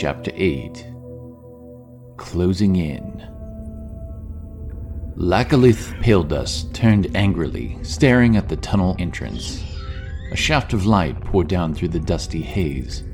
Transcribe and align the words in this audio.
Chapter 0.00 0.32
8 0.34 0.86
Closing 2.16 2.76
In. 2.76 3.22
Lakalith 5.14 5.92
Paledust 6.00 6.72
turned 6.72 7.14
angrily, 7.14 7.76
staring 7.82 8.38
at 8.38 8.48
the 8.48 8.56
tunnel 8.56 8.96
entrance. 8.98 9.62
A 10.32 10.36
shaft 10.36 10.72
of 10.72 10.86
light 10.86 11.20
poured 11.20 11.48
down 11.48 11.74
through 11.74 11.88
the 11.88 12.00
dusty 12.00 12.40
haze. 12.40 13.04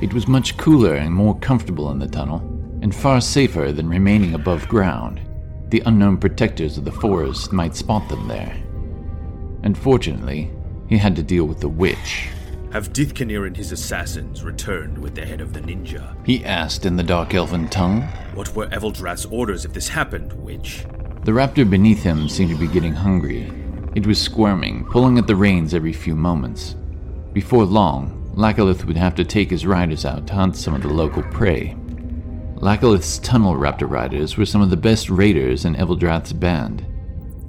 It 0.00 0.14
was 0.14 0.28
much 0.28 0.56
cooler 0.56 0.94
and 0.94 1.12
more 1.12 1.36
comfortable 1.40 1.90
in 1.90 1.98
the 1.98 2.06
tunnel, 2.06 2.38
and 2.82 2.94
far 2.94 3.20
safer 3.20 3.72
than 3.72 3.88
remaining 3.88 4.34
above 4.34 4.68
ground. 4.68 5.20
The 5.70 5.82
unknown 5.86 6.18
protectors 6.18 6.78
of 6.78 6.84
the 6.84 6.92
forest 6.92 7.52
might 7.52 7.74
spot 7.74 8.08
them 8.08 8.28
there. 8.28 8.56
Unfortunately, 9.64 10.52
he 10.88 10.98
had 10.98 11.16
to 11.16 11.24
deal 11.24 11.46
with 11.46 11.58
the 11.58 11.68
witch. 11.68 12.28
Have 12.72 12.94
Dithkanir 12.94 13.46
and 13.46 13.54
his 13.54 13.70
assassins 13.70 14.42
returned 14.42 14.96
with 14.96 15.14
the 15.14 15.26
head 15.26 15.42
of 15.42 15.52
the 15.52 15.60
ninja? 15.60 16.16
He 16.24 16.42
asked 16.42 16.86
in 16.86 16.96
the 16.96 17.02
dark 17.02 17.34
elven 17.34 17.68
tongue. 17.68 18.00
What 18.32 18.56
were 18.56 18.66
Evildrath's 18.68 19.26
orders 19.26 19.66
if 19.66 19.74
this 19.74 19.88
happened, 19.88 20.32
witch? 20.32 20.86
The 21.24 21.32
raptor 21.32 21.68
beneath 21.68 22.02
him 22.02 22.30
seemed 22.30 22.48
to 22.48 22.56
be 22.56 22.66
getting 22.66 22.94
hungry. 22.94 23.52
It 23.94 24.06
was 24.06 24.18
squirming, 24.18 24.86
pulling 24.86 25.18
at 25.18 25.26
the 25.26 25.36
reins 25.36 25.74
every 25.74 25.92
few 25.92 26.16
moments. 26.16 26.74
Before 27.34 27.66
long, 27.66 28.32
Lakalith 28.34 28.86
would 28.86 28.96
have 28.96 29.14
to 29.16 29.24
take 29.24 29.50
his 29.50 29.66
riders 29.66 30.06
out 30.06 30.26
to 30.28 30.34
hunt 30.34 30.56
some 30.56 30.72
of 30.72 30.80
the 30.80 30.88
local 30.88 31.22
prey. 31.24 31.76
Lakalith's 32.54 33.18
tunnel 33.18 33.54
raptor 33.54 33.88
riders 33.88 34.38
were 34.38 34.46
some 34.46 34.62
of 34.62 34.70
the 34.70 34.78
best 34.78 35.10
raiders 35.10 35.66
in 35.66 35.74
Evildrath's 35.74 36.32
band. 36.32 36.86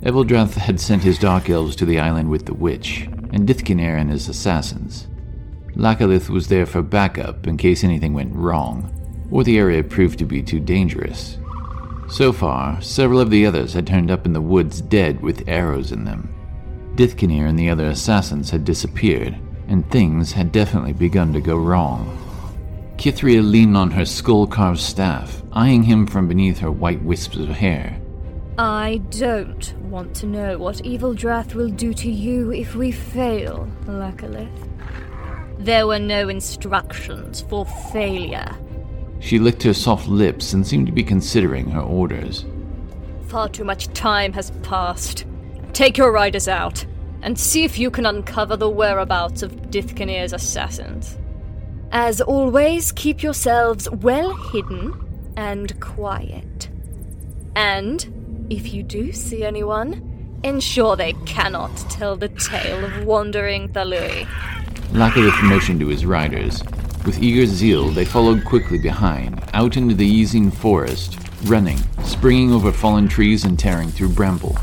Evildrath 0.01 0.55
had 0.55 0.81
sent 0.81 1.01
his 1.01 1.17
dark 1.17 1.49
elves 1.49 1.77
to 1.77 1.85
the 1.85 1.97
island 1.97 2.29
with 2.29 2.45
the 2.45 2.53
witch, 2.53 3.07
and 3.31 3.47
Dithkinir 3.47 3.97
and 3.97 4.11
his 4.11 4.27
assassins. 4.27 5.07
Lakalith 5.75 6.29
was 6.29 6.47
there 6.47 6.65
for 6.65 6.81
backup 6.81 7.47
in 7.47 7.57
case 7.57 7.83
anything 7.83 8.13
went 8.13 8.35
wrong, 8.35 8.91
or 9.31 9.43
the 9.43 9.57
area 9.57 9.83
proved 9.83 10.19
to 10.19 10.25
be 10.25 10.43
too 10.43 10.59
dangerous. 10.59 11.37
So 12.09 12.31
far, 12.31 12.79
several 12.81 13.19
of 13.19 13.31
the 13.31 13.45
others 13.45 13.73
had 13.73 13.87
turned 13.87 14.11
up 14.11 14.25
in 14.25 14.33
the 14.33 14.41
woods 14.41 14.81
dead 14.81 15.21
with 15.21 15.47
arrows 15.47 15.91
in 15.91 16.05
them. 16.05 16.33
Dithkinir 16.95 17.47
and 17.47 17.57
the 17.57 17.69
other 17.69 17.87
assassins 17.87 18.51
had 18.51 18.65
disappeared, 18.65 19.35
and 19.67 19.89
things 19.89 20.31
had 20.31 20.51
definitely 20.51 20.93
begun 20.93 21.33
to 21.33 21.41
go 21.41 21.57
wrong. 21.57 22.19
Kithria 22.97 23.41
leaned 23.41 23.75
on 23.75 23.89
her 23.89 24.05
skull 24.05 24.45
carved 24.45 24.79
staff, 24.79 25.41
eyeing 25.53 25.81
him 25.81 26.05
from 26.05 26.27
beneath 26.27 26.59
her 26.59 26.71
white 26.71 27.01
wisps 27.01 27.37
of 27.37 27.49
hair. 27.49 27.99
I 28.59 29.01
don't 29.09 29.73
want 29.89 30.15
to 30.17 30.27
know 30.27 30.59
what 30.59 30.83
Evildrath 30.83 31.55
will 31.55 31.69
do 31.69 31.93
to 31.95 32.11
you 32.11 32.51
if 32.51 32.75
we 32.75 32.91
fail, 32.91 33.67
Lakalith. 33.85 34.69
There 35.57 35.87
were 35.87 35.99
no 35.99 36.29
instructions 36.29 37.41
for 37.41 37.65
failure. 37.65 38.53
She 39.19 39.39
licked 39.39 39.63
her 39.63 39.73
soft 39.73 40.07
lips 40.07 40.53
and 40.53 40.67
seemed 40.67 40.87
to 40.87 40.91
be 40.91 41.03
considering 41.03 41.69
her 41.71 41.81
orders. 41.81 42.45
Far 43.27 43.47
too 43.49 43.63
much 43.63 43.87
time 43.93 44.33
has 44.33 44.51
passed. 44.63 45.25
Take 45.71 45.97
your 45.97 46.11
riders 46.11 46.47
out 46.47 46.85
and 47.21 47.39
see 47.39 47.63
if 47.63 47.79
you 47.79 47.89
can 47.89 48.05
uncover 48.05 48.57
the 48.57 48.69
whereabouts 48.69 49.41
of 49.41 49.71
Dithkanir's 49.71 50.33
assassins. 50.33 51.17
As 51.91 52.19
always, 52.19 52.91
keep 52.91 53.23
yourselves 53.23 53.89
well 53.89 54.35
hidden 54.51 54.93
and 55.37 55.79
quiet. 55.79 56.69
And 57.55 58.47
if 58.49 58.73
you 58.73 58.83
do 58.83 59.13
see 59.13 59.43
anyone, 59.43 60.39
ensure 60.43 60.95
they 60.95 61.13
cannot 61.25 61.75
tell 61.89 62.15
the 62.17 62.29
tale 62.29 62.83
of 62.83 63.05
wandering 63.05 63.69
Thalui. 63.69 64.27
Lakalith 64.93 65.41
motioned 65.41 65.79
to 65.79 65.87
his 65.87 66.05
riders. 66.05 66.61
With 67.03 67.21
eager 67.21 67.47
zeal, 67.47 67.89
they 67.89 68.05
followed 68.05 68.45
quickly 68.45 68.77
behind, 68.77 69.43
out 69.55 69.75
into 69.75 69.95
the 69.95 70.05
easing 70.05 70.51
forest, 70.51 71.17
running, 71.45 71.79
springing 72.03 72.51
over 72.51 72.71
fallen 72.71 73.07
trees 73.07 73.43
and 73.43 73.57
tearing 73.57 73.89
through 73.89 74.09
bramble. 74.09 74.55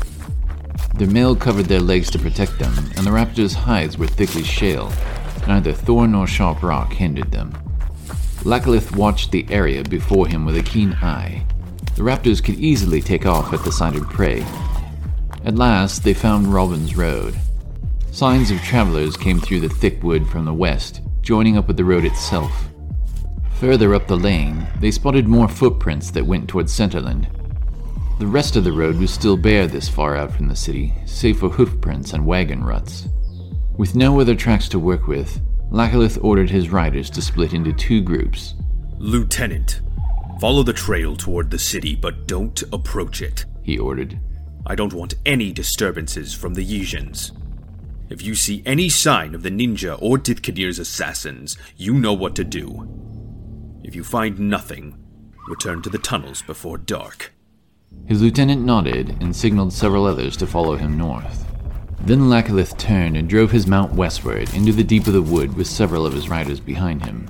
Their 0.95 1.09
mail 1.09 1.35
covered 1.35 1.65
their 1.65 1.81
legs 1.81 2.09
to 2.11 2.19
protect 2.19 2.59
them, 2.59 2.73
and 2.95 3.05
the 3.05 3.11
raptor's 3.11 3.53
hides 3.53 3.97
were 3.97 4.07
thickly 4.07 4.43
shale. 4.43 4.89
Neither 5.47 5.73
thorn 5.73 6.13
nor 6.13 6.27
sharp 6.27 6.63
rock 6.63 6.93
hindered 6.93 7.31
them. 7.31 7.51
Lakalith 8.43 8.95
watched 8.95 9.31
the 9.31 9.45
area 9.49 9.83
before 9.83 10.27
him 10.27 10.45
with 10.45 10.55
a 10.55 10.63
keen 10.63 10.93
eye. 11.01 11.45
The 11.97 12.03
raptors 12.03 12.41
could 12.41 12.55
easily 12.55 13.01
take 13.01 13.25
off 13.25 13.51
at 13.51 13.65
the 13.65 13.71
sight 13.71 13.97
of 13.97 14.09
prey. 14.09 14.45
At 15.43 15.55
last, 15.55 16.05
they 16.05 16.13
found 16.13 16.53
Robin's 16.53 16.95
Road. 16.95 17.35
Signs 18.11 18.51
of 18.51 18.61
travelers 18.61 19.15
came 19.15 19.39
through 19.39 19.61
the 19.61 19.69
thick 19.69 20.03
wood 20.03 20.27
from 20.27 20.43
the 20.43 20.53
west, 20.53 20.99
joining 21.21 21.55
up 21.55 21.67
with 21.67 21.77
the 21.77 21.85
road 21.85 22.03
itself. 22.03 22.51
Further 23.61 23.95
up 23.95 24.05
the 24.05 24.17
lane, 24.17 24.67
they 24.81 24.91
spotted 24.91 25.29
more 25.29 25.47
footprints 25.47 26.11
that 26.11 26.25
went 26.25 26.49
towards 26.49 26.77
Centerland. 26.77 27.29
The 28.19 28.27
rest 28.27 28.57
of 28.57 28.65
the 28.65 28.73
road 28.73 28.97
was 28.97 29.13
still 29.13 29.37
bare 29.37 29.65
this 29.65 29.87
far 29.87 30.17
out 30.17 30.33
from 30.33 30.49
the 30.49 30.57
city, 30.57 30.93
save 31.05 31.39
for 31.39 31.47
hoofprints 31.47 32.11
and 32.11 32.25
wagon 32.25 32.61
ruts. 32.65 33.07
With 33.77 33.95
no 33.95 34.19
other 34.19 34.35
tracks 34.35 34.67
to 34.69 34.79
work 34.79 35.07
with, 35.07 35.39
Lakalith 35.71 36.21
ordered 36.21 36.49
his 36.49 36.69
riders 36.69 37.09
to 37.11 37.21
split 37.21 37.53
into 37.53 37.71
two 37.71 38.01
groups. 38.01 38.55
Lieutenant, 38.97 39.79
follow 40.41 40.63
the 40.63 40.73
trail 40.73 41.15
toward 41.15 41.49
the 41.49 41.57
city, 41.57 41.95
but 41.95 42.27
don't 42.27 42.61
approach 42.73 43.21
it. 43.21 43.45
He 43.63 43.79
ordered. 43.79 44.19
I 44.65 44.75
don't 44.75 44.93
want 44.93 45.13
any 45.25 45.53
disturbances 45.53 46.33
from 46.33 46.55
the 46.55 46.65
Yijins. 46.65 47.31
If 48.11 48.21
you 48.21 48.35
see 48.35 48.61
any 48.65 48.89
sign 48.89 49.33
of 49.33 49.41
the 49.41 49.49
ninja 49.49 49.97
or 50.01 50.17
Dithkadir's 50.17 50.79
assassins, 50.79 51.57
you 51.77 51.93
know 51.93 52.11
what 52.11 52.35
to 52.35 52.43
do. 52.43 53.79
If 53.85 53.95
you 53.95 54.03
find 54.03 54.37
nothing, 54.37 55.01
return 55.47 55.81
to 55.83 55.89
the 55.89 55.97
tunnels 55.97 56.41
before 56.41 56.77
dark. 56.77 57.31
His 58.07 58.21
lieutenant 58.21 58.65
nodded 58.65 59.15
and 59.21 59.33
signaled 59.33 59.71
several 59.71 60.05
others 60.05 60.35
to 60.37 60.45
follow 60.45 60.75
him 60.75 60.97
north. 60.97 61.45
Then 62.01 62.23
Lakalith 62.23 62.77
turned 62.77 63.15
and 63.15 63.29
drove 63.29 63.51
his 63.51 63.65
mount 63.65 63.93
westward 63.93 64.53
into 64.53 64.73
the 64.73 64.83
deep 64.83 65.07
of 65.07 65.13
the 65.13 65.21
wood 65.21 65.55
with 65.55 65.67
several 65.67 66.05
of 66.05 66.11
his 66.11 66.27
riders 66.27 66.59
behind 66.59 67.05
him. 67.05 67.29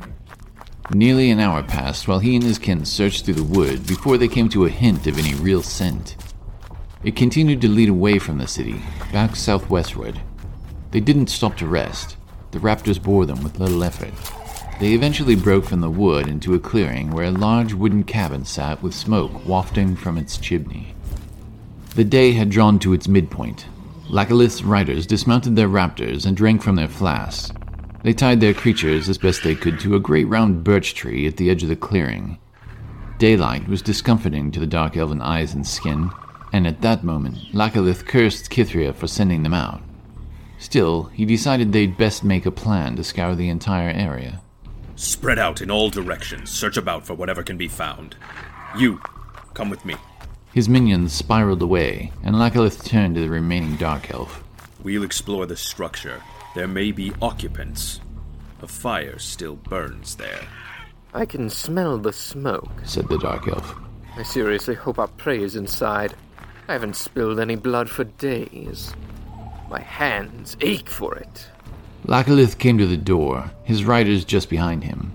Nearly 0.92 1.30
an 1.30 1.40
hour 1.40 1.62
passed 1.62 2.08
while 2.08 2.18
he 2.18 2.34
and 2.34 2.44
his 2.44 2.58
kin 2.58 2.86
searched 2.86 3.26
through 3.26 3.36
the 3.36 3.44
wood 3.44 3.86
before 3.86 4.18
they 4.18 4.28
came 4.28 4.50
to 4.50 4.66
a 4.66 4.70
hint 4.70 5.06
of 5.06 5.20
any 5.20 5.36
real 5.36 5.62
scent. 5.62 6.16
It 7.04 7.16
continued 7.16 7.62
to 7.62 7.70
lead 7.70 7.90
away 7.90 8.18
from 8.18 8.40
the 8.40 8.48
city, 8.48 8.82
back 9.12 9.36
southwestward. 9.36 10.20
They 10.92 11.00
didn't 11.00 11.30
stop 11.30 11.58
to 11.58 11.68
rest. 11.68 12.18
The 12.52 12.60
raptors 12.60 13.02
bore 13.02 13.26
them 13.26 13.44
with 13.44 13.60
little 13.60 13.84
effort. 13.84 14.14
They 14.80 14.94
eventually 14.94 15.36
broke 15.36 15.66
from 15.66 15.82
the 15.82 15.90
wood 15.90 16.28
into 16.28 16.54
a 16.54 16.60
clearing 16.60 17.12
where 17.12 17.26
a 17.26 17.32
large 17.32 17.74
wooden 17.74 18.04
cabin 18.04 18.46
sat 18.46 18.82
with 18.84 18.94
smoke 18.94 19.46
wafting 19.46 19.96
from 19.96 20.18
its 20.18 20.38
chimney. 20.38 20.96
The 21.96 22.04
day 22.04 22.32
had 22.32 22.50
drawn 22.50 22.80
to 22.80 22.94
its 22.94 23.08
midpoint. 23.08 23.68
Lakalith's 24.10 24.64
riders 24.64 25.06
dismounted 25.06 25.56
their 25.56 25.70
raptors 25.70 26.26
and 26.26 26.36
drank 26.36 26.62
from 26.62 26.76
their 26.76 26.88
flasks. 26.88 27.52
They 28.04 28.14
tied 28.14 28.42
their 28.42 28.54
creatures 28.54 29.08
as 29.08 29.18
best 29.18 29.44
they 29.44 29.56
could 29.56 29.80
to 29.82 29.96
a 29.96 30.00
great 30.00 30.28
round 30.28 30.64
birch 30.64 30.96
tree 30.96 31.28
at 31.28 31.38
the 31.38 31.50
edge 31.50 31.64
of 31.64 31.70
the 31.70 31.76
clearing. 31.76 32.40
Daylight 33.20 33.68
was 33.68 33.82
discomforting 33.82 34.52
to 34.52 34.60
the 34.60 34.66
dark 34.66 34.98
elven 34.98 35.22
eyes 35.22 35.54
and 35.54 35.66
skin, 35.66 36.10
and 36.52 36.66
at 36.66 36.82
that 36.82 37.04
moment, 37.04 37.38
Lakalith 37.54 38.08
cursed 38.08 38.50
Kithria 38.50 38.94
for 38.96 39.08
sending 39.08 39.44
them 39.44 39.54
out. 39.54 39.82
Still, 40.62 41.06
he 41.06 41.26
decided 41.26 41.74
they'd 41.74 41.98
best 41.98 42.24
make 42.24 42.46
a 42.46 42.52
plan 42.52 42.96
to 42.96 43.04
scour 43.04 43.34
the 43.34 43.50
entire 43.50 43.90
area. 43.90 44.42
Spread 44.96 45.40
out 45.40 45.60
in 45.60 45.72
all 45.72 45.90
directions, 45.90 46.52
search 46.52 46.78
about 46.78 47.04
for 47.04 47.16
whatever 47.16 47.42
can 47.42 47.58
be 47.58 47.68
found. 47.68 48.16
You, 48.78 49.02
come 49.56 49.72
with 49.72 49.84
me. 49.86 49.96
His 50.54 50.70
minions 50.70 51.14
spiraled 51.14 51.64
away, 51.64 52.12
and 52.24 52.36
Lakalith 52.36 52.86
turned 52.86 53.16
to 53.16 53.22
the 53.22 53.30
remaining 53.30 53.76
dark 53.76 54.14
elf. 54.14 54.44
We'll 54.84 55.04
explore 55.04 55.48
the 55.48 55.58
structure. 55.58 56.22
There 56.54 56.68
may 56.68 56.92
be 56.92 57.12
occupants. 57.24 58.00
A 58.62 58.68
fire 58.68 59.18
still 59.18 59.56
burns 59.56 60.16
there. 60.16 60.42
I 61.12 61.26
can 61.26 61.50
smell 61.50 61.98
the 61.98 62.14
smoke, 62.14 62.70
said 62.84 63.10
the 63.10 63.18
dark 63.18 63.48
elf. 63.48 63.76
I 64.16 64.22
seriously 64.22 64.76
hope 64.76 65.00
our 65.00 65.08
prey 65.08 65.42
is 65.42 65.56
inside. 65.56 66.14
I 66.68 66.74
haven't 66.74 66.96
spilled 66.96 67.40
any 67.40 67.56
blood 67.56 67.90
for 67.90 68.04
days. 68.04 68.94
My 69.72 69.80
hands 69.80 70.58
ache 70.60 70.90
for 70.90 71.16
it. 71.16 71.48
Lakalith 72.06 72.58
came 72.58 72.78
to 72.78 72.86
the 72.86 72.98
door, 72.98 73.52
his 73.64 73.86
riders 73.86 74.26
just 74.26 74.50
behind 74.50 74.84
him. 74.84 75.14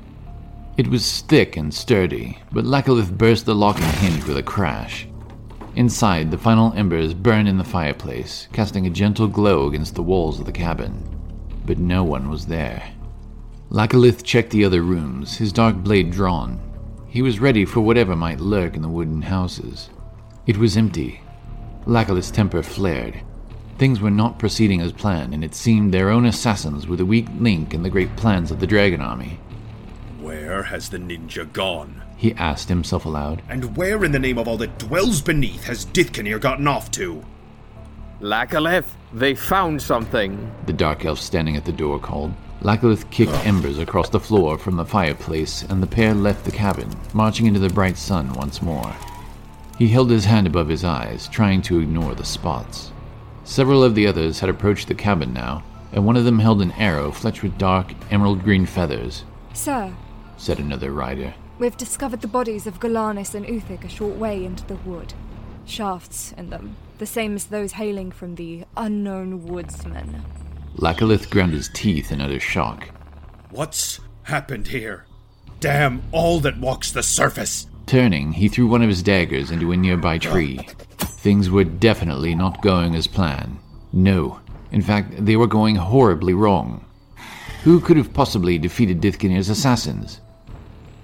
It 0.78 0.88
was 0.88 1.20
thick 1.20 1.58
and 1.58 1.74
sturdy, 1.74 2.38
but 2.50 2.64
Lakalith 2.64 3.18
burst 3.18 3.44
the 3.44 3.54
locking 3.54 3.84
hinge 3.84 4.24
with 4.24 4.38
a 4.38 4.42
crash. 4.42 5.06
Inside, 5.74 6.30
the 6.30 6.38
final 6.38 6.72
embers 6.72 7.12
burned 7.12 7.48
in 7.48 7.58
the 7.58 7.64
fireplace, 7.64 8.48
casting 8.54 8.86
a 8.86 8.90
gentle 8.90 9.28
glow 9.28 9.66
against 9.66 9.94
the 9.94 10.02
walls 10.02 10.40
of 10.40 10.46
the 10.46 10.52
cabin. 10.52 11.06
But 11.66 11.76
no 11.76 12.02
one 12.02 12.30
was 12.30 12.46
there. 12.46 12.82
Lakalith 13.68 14.22
checked 14.22 14.52
the 14.52 14.64
other 14.64 14.80
rooms, 14.80 15.36
his 15.36 15.52
dark 15.52 15.76
blade 15.76 16.10
drawn. 16.12 16.58
He 17.08 17.20
was 17.20 17.40
ready 17.40 17.66
for 17.66 17.82
whatever 17.82 18.16
might 18.16 18.40
lurk 18.40 18.74
in 18.74 18.80
the 18.80 18.88
wooden 18.88 19.20
houses. 19.20 19.90
It 20.46 20.56
was 20.56 20.78
empty. 20.78 21.20
Lakalith's 21.84 22.30
temper 22.30 22.62
flared. 22.62 23.20
Things 23.78 24.00
were 24.00 24.11
not 24.11 24.38
proceeding 24.38 24.81
as 24.81 24.93
planned, 24.93 25.34
and 25.34 25.44
it 25.44 25.55
seemed 25.55 25.93
their 25.93 26.11
own 26.11 26.25
assassins 26.25 26.87
were 26.87 26.96
the 26.96 27.05
weak 27.05 27.26
link 27.38 27.75
in 27.75 27.82
the 27.82 27.90
great 27.90 28.17
plans 28.17 28.50
of 28.50 28.61
the 28.61 28.67
Dragon 28.67 29.00
Army. 29.00 29.38
Where 30.20 30.46
Where 30.46 30.62
has 30.62 30.88
the 30.88 30.96
ninja 30.96 31.52
gone? 31.52 32.02
He 32.17 32.32
asked 32.32 32.70
himself 32.70 33.05
aloud. 33.05 33.43
And 33.46 33.76
where 33.76 34.02
in 34.06 34.12
the 34.12 34.19
name 34.19 34.38
of 34.38 34.49
all 34.49 34.56
that 34.56 34.78
dwells 34.78 35.20
beneath 35.20 35.64
has 35.64 35.84
Dithkinir 35.84 36.40
gotten 36.40 36.67
off 36.67 36.90
to? 36.93 37.23
Lakalith, 38.23 38.87
they 39.12 39.34
found 39.34 39.82
something. 39.82 40.50
The 40.64 40.73
dark 40.73 41.05
elf 41.05 41.19
standing 41.19 41.56
at 41.56 41.67
the 41.67 41.73
door 41.73 41.99
called. 41.99 42.32
Lakalith 42.62 43.11
kicked 43.11 43.34
embers 43.44 43.78
across 43.78 44.08
the 44.08 44.19
floor 44.19 44.56
from 44.56 44.76
the 44.76 44.87
fireplace, 44.87 45.62
and 45.64 45.82
the 45.82 45.87
pair 45.87 46.14
left 46.14 46.46
the 46.46 46.52
cabin, 46.52 46.88
marching 47.12 47.44
into 47.44 47.61
the 47.61 47.69
bright 47.69 47.99
sun 47.99 48.32
once 48.32 48.62
more. 48.62 48.96
He 49.76 49.88
held 49.88 50.11
his 50.11 50.25
hand 50.25 50.46
above 50.46 50.69
his 50.69 50.84
eyes, 50.84 51.28
trying 51.28 51.61
to 51.62 51.81
ignore 51.81 52.14
the 52.14 52.25
spots. 52.25 52.93
Several 53.46 53.84
of 53.84 53.94
the 53.94 54.06
others 54.08 54.40
had 54.40 54.50
approached 54.50 54.88
the 54.88 54.94
cabin 54.94 55.32
now, 55.32 55.62
and 55.93 56.04
one 56.04 56.16
of 56.16 56.25
them 56.25 56.40
held 56.40 56.60
an 56.60 56.72
arrow 56.72 57.10
fletched 57.12 57.43
with 57.43 57.56
dark, 57.56 57.93
emerald 58.10 58.43
green 58.43 58.66
feathers, 58.66 59.25
Sir, 59.54 59.94
said 60.37 60.58
another 60.58 60.90
rider. 60.93 61.32
we've 61.58 61.76
discovered 61.76 62.20
the 62.20 62.28
bodies 62.28 62.66
of 62.66 62.81
Galanis 62.81 63.34
and 63.34 63.46
Uthik 63.46 63.84
a 63.84 63.88
short 63.88 64.16
way 64.16 64.44
into 64.44 64.66
the 64.66 64.75
wood. 64.75 65.14
Shafts 65.64 66.32
in 66.37 66.50
them, 66.50 66.76
the 66.98 67.06
same 67.06 67.34
as 67.37 67.46
those 67.46 67.72
hailing 67.72 68.10
from 68.10 68.34
the 68.34 68.64
unknown 68.76 69.46
woodsman. 69.46 70.22
Lakalith 70.76 71.31
ground 71.31 71.52
his 71.52 71.70
teeth 71.72 72.12
in 72.12 72.20
utter 72.20 72.40
shock. 72.40 72.90
What's 73.50 74.00
happened 74.25 74.66
here? 74.66 75.06
Damn 75.60 76.02
all 76.12 76.40
that 76.40 76.58
walks 76.58 76.90
the 76.90 77.02
surface! 77.02 77.69
Turning, 77.87 78.32
he 78.32 78.49
threw 78.49 78.66
one 78.66 78.82
of 78.82 78.88
his 78.88 79.02
daggers 79.02 79.50
into 79.52 79.70
a 79.72 79.76
nearby 79.76 80.19
tree. 80.19 80.69
Things 81.26 81.50
were 81.50 81.64
definitely 81.64 82.37
not 82.37 82.62
going 82.62 82.94
as 82.94 83.08
planned. 83.08 83.58
No, 83.93 84.38
in 84.70 84.81
fact, 84.81 85.25
they 85.26 85.34
were 85.34 85.49
going 85.49 85.75
horribly 85.75 86.34
wrong. 86.34 86.84
Who 87.64 87.81
could 87.81 87.96
have 87.96 88.14
possibly 88.14 88.58
defeated 88.58 89.00
Dithkinir's 89.00 89.49
assassins? 89.49 90.20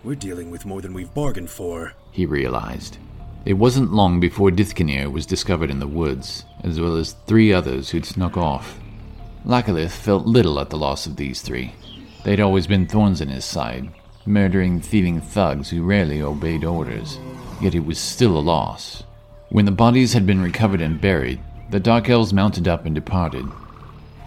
We're 0.04 0.14
dealing 0.14 0.52
with 0.52 0.64
more 0.64 0.80
than 0.80 0.94
we've 0.94 1.12
bargained 1.12 1.50
for. 1.50 1.94
He 2.12 2.24
realized. 2.24 2.98
It 3.44 3.54
wasn't 3.54 3.94
long 3.94 4.20
before 4.20 4.52
Dithkinir 4.52 5.10
was 5.10 5.26
discovered 5.26 5.70
in 5.70 5.80
the 5.80 5.88
woods, 5.88 6.44
as 6.62 6.78
well 6.78 6.94
as 6.94 7.16
three 7.26 7.52
others 7.52 7.90
who'd 7.90 8.06
snuck 8.06 8.36
off. 8.36 8.78
Lakalith 9.44 9.90
felt 9.90 10.24
little 10.24 10.60
at 10.60 10.70
the 10.70 10.78
loss 10.78 11.04
of 11.04 11.16
these 11.16 11.42
three. 11.42 11.74
They'd 12.22 12.38
always 12.38 12.68
been 12.68 12.86
thorns 12.86 13.20
in 13.20 13.28
his 13.28 13.44
side, 13.44 13.90
murdering, 14.24 14.80
thieving 14.80 15.20
thugs 15.20 15.68
who 15.68 15.82
rarely 15.82 16.22
obeyed 16.22 16.62
orders. 16.62 17.18
Yet 17.60 17.74
it 17.74 17.84
was 17.84 17.98
still 17.98 18.38
a 18.38 18.38
loss. 18.38 19.02
When 19.52 19.66
the 19.66 19.70
bodies 19.70 20.14
had 20.14 20.26
been 20.26 20.40
recovered 20.40 20.80
and 20.80 20.98
buried, 20.98 21.38
the 21.68 21.78
Dark 21.78 22.08
Elves 22.08 22.32
mounted 22.32 22.66
up 22.66 22.86
and 22.86 22.94
departed. 22.94 23.44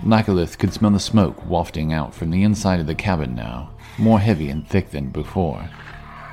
Lakalith 0.03 0.59
could 0.59 0.71
smell 0.71 0.91
the 0.91 0.99
smoke 0.99 1.49
wafting 1.49 1.91
out 1.91 2.13
from 2.13 2.29
the 2.29 2.43
inside 2.43 2.79
of 2.79 2.85
the 2.85 2.93
cabin 2.93 3.33
now, 3.33 3.71
more 3.97 4.19
heavy 4.19 4.49
and 4.49 4.67
thick 4.67 4.91
than 4.91 5.09
before. 5.09 5.67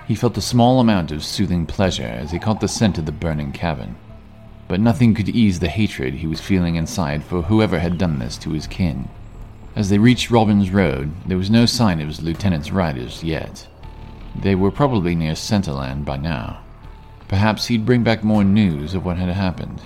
He 0.07 0.15
felt 0.15 0.37
a 0.37 0.43
small 0.43 0.79
amount 0.79 1.11
of 1.11 1.25
soothing 1.25 1.65
pleasure 1.65 2.03
as 2.03 2.33
he 2.33 2.39
caught 2.39 2.61
the 2.61 2.69
scent 2.69 2.99
of 2.99 3.07
the 3.07 3.13
burning 3.13 3.53
cabin. 3.53 3.97
But 4.69 4.79
nothing 4.79 5.15
could 5.15 5.31
ease 5.31 5.61
the 5.61 5.69
hatred 5.69 6.13
he 6.17 6.27
was 6.27 6.43
feeling 6.43 6.75
inside 6.75 7.25
for 7.25 7.41
whoever 7.41 7.79
had 7.79 7.97
done 7.97 8.19
this 8.19 8.37
to 8.41 8.51
his 8.51 8.67
kin. 8.67 9.09
As 9.75 9.89
they 9.89 9.97
reached 9.97 10.31
Robin's 10.31 10.69
Road, 10.69 11.13
there 11.27 11.39
was 11.39 11.49
no 11.49 11.65
sign 11.65 12.03
of 12.03 12.09
his 12.09 12.21
lieutenant's 12.21 12.71
riders 12.71 13.25
yet. 13.25 13.67
They 14.39 14.55
were 14.55 14.71
probably 14.71 15.15
near 15.15 15.33
Centerland 15.33 16.05
by 16.05 16.19
now. 16.19 16.62
Perhaps 17.33 17.69
he'd 17.69 17.87
bring 17.87 18.03
back 18.03 18.23
more 18.23 18.45
news 18.45 18.93
of 18.93 19.07
what 19.07 19.17
had 19.17 19.31
happened. 19.31 19.81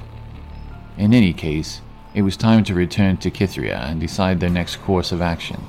In 0.99 1.15
any 1.15 1.33
case, 1.33 1.81
it 2.13 2.23
was 2.23 2.37
time 2.37 2.65
to 2.65 2.75
return 2.75 3.19
to 3.19 3.31
Kithria 3.31 3.89
and 3.89 4.01
decide 4.01 4.41
their 4.41 4.51
next 4.51 4.79
course 4.79 5.13
of 5.13 5.23
action. 5.23 5.63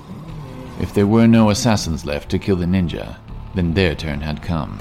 If 0.81 0.91
there 0.91 1.06
were 1.06 1.27
no 1.27 1.51
assassins 1.51 2.03
left 2.03 2.31
to 2.31 2.39
kill 2.39 2.56
the 2.56 2.65
ninja, 2.65 3.18
then 3.53 3.75
their 3.75 3.94
turn 3.94 4.21
had 4.21 4.41
come. 4.41 4.79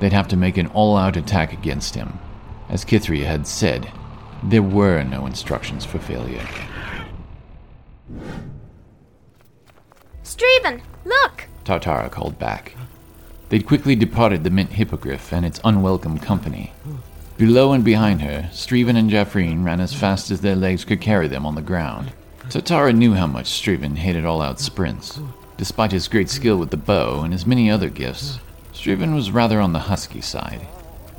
They'd 0.00 0.12
have 0.12 0.28
to 0.28 0.36
make 0.36 0.58
an 0.58 0.66
all 0.66 0.98
out 0.98 1.16
attack 1.16 1.54
against 1.54 1.94
him. 1.94 2.18
As 2.68 2.84
Kithria 2.84 3.24
had 3.24 3.46
said, 3.46 3.90
there 4.42 4.62
were 4.62 5.02
no 5.02 5.24
instructions 5.24 5.86
for 5.86 5.98
failure. 5.98 6.46
Streven, 10.22 10.82
look! 11.06 11.48
Tartara 11.64 12.10
called 12.10 12.38
back. 12.38 12.76
They'd 13.54 13.68
quickly 13.68 13.94
departed 13.94 14.42
the 14.42 14.50
Mint 14.50 14.70
Hippogriff 14.70 15.32
and 15.32 15.46
its 15.46 15.60
unwelcome 15.62 16.18
company. 16.18 16.72
Below 17.36 17.70
and 17.72 17.84
behind 17.84 18.20
her, 18.22 18.48
Streven 18.50 18.96
and 18.96 19.08
Jaffreen 19.08 19.64
ran 19.64 19.80
as 19.80 19.94
fast 19.94 20.32
as 20.32 20.40
their 20.40 20.56
legs 20.56 20.84
could 20.84 21.00
carry 21.00 21.28
them 21.28 21.46
on 21.46 21.54
the 21.54 21.62
ground. 21.62 22.10
Tartara 22.48 22.92
knew 22.92 23.14
how 23.14 23.28
much 23.28 23.46
Streven 23.46 23.94
hated 23.94 24.24
all 24.24 24.42
out 24.42 24.58
sprints. 24.58 25.20
Despite 25.56 25.92
his 25.92 26.08
great 26.08 26.28
skill 26.30 26.56
with 26.56 26.70
the 26.70 26.76
bow 26.76 27.20
and 27.22 27.32
his 27.32 27.46
many 27.46 27.70
other 27.70 27.88
gifts, 27.88 28.40
Streven 28.72 29.14
was 29.14 29.30
rather 29.30 29.60
on 29.60 29.72
the 29.72 29.86
husky 29.86 30.20
side. 30.20 30.66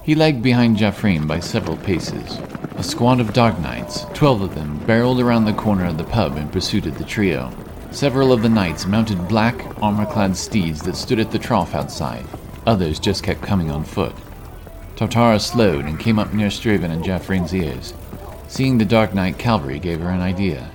He 0.03 0.13
lagged 0.13 0.43
behind 0.43 0.75
Jaffreen 0.75 1.25
by 1.25 1.39
several 1.39 1.77
paces. 1.77 2.37
A 2.75 2.83
squad 2.83 3.21
of 3.21 3.31
Dark 3.31 3.57
Knights, 3.61 4.05
twelve 4.13 4.41
of 4.41 4.55
them, 4.55 4.79
barreled 4.79 5.21
around 5.21 5.45
the 5.45 5.53
corner 5.53 5.85
of 5.85 5.97
the 5.97 6.03
pub 6.03 6.35
and 6.35 6.51
pursuit 6.51 6.85
of 6.85 6.97
the 6.97 7.05
trio. 7.05 7.53
Several 7.95 8.33
of 8.33 8.41
the 8.41 8.49
knights 8.49 8.85
mounted 8.85 9.25
black, 9.29 9.55
armor 9.81 10.05
clad 10.05 10.35
steeds 10.35 10.81
that 10.81 10.97
stood 10.97 11.17
at 11.17 11.31
the 11.31 11.39
trough 11.39 11.73
outside. 11.73 12.25
Others 12.65 12.99
just 12.99 13.23
kept 13.23 13.41
coming 13.41 13.71
on 13.71 13.85
foot. 13.85 14.13
Tartara 14.97 15.39
slowed 15.39 15.85
and 15.85 15.97
came 15.97 16.19
up 16.19 16.33
near 16.33 16.49
Straven 16.49 16.91
and 16.91 17.05
Jaffreen's 17.05 17.55
ears. 17.55 17.93
Seeing 18.49 18.77
the 18.77 18.83
Dark 18.83 19.13
Knight 19.13 19.37
cavalry 19.37 19.79
gave 19.79 20.01
her 20.01 20.09
an 20.09 20.19
idea. 20.19 20.69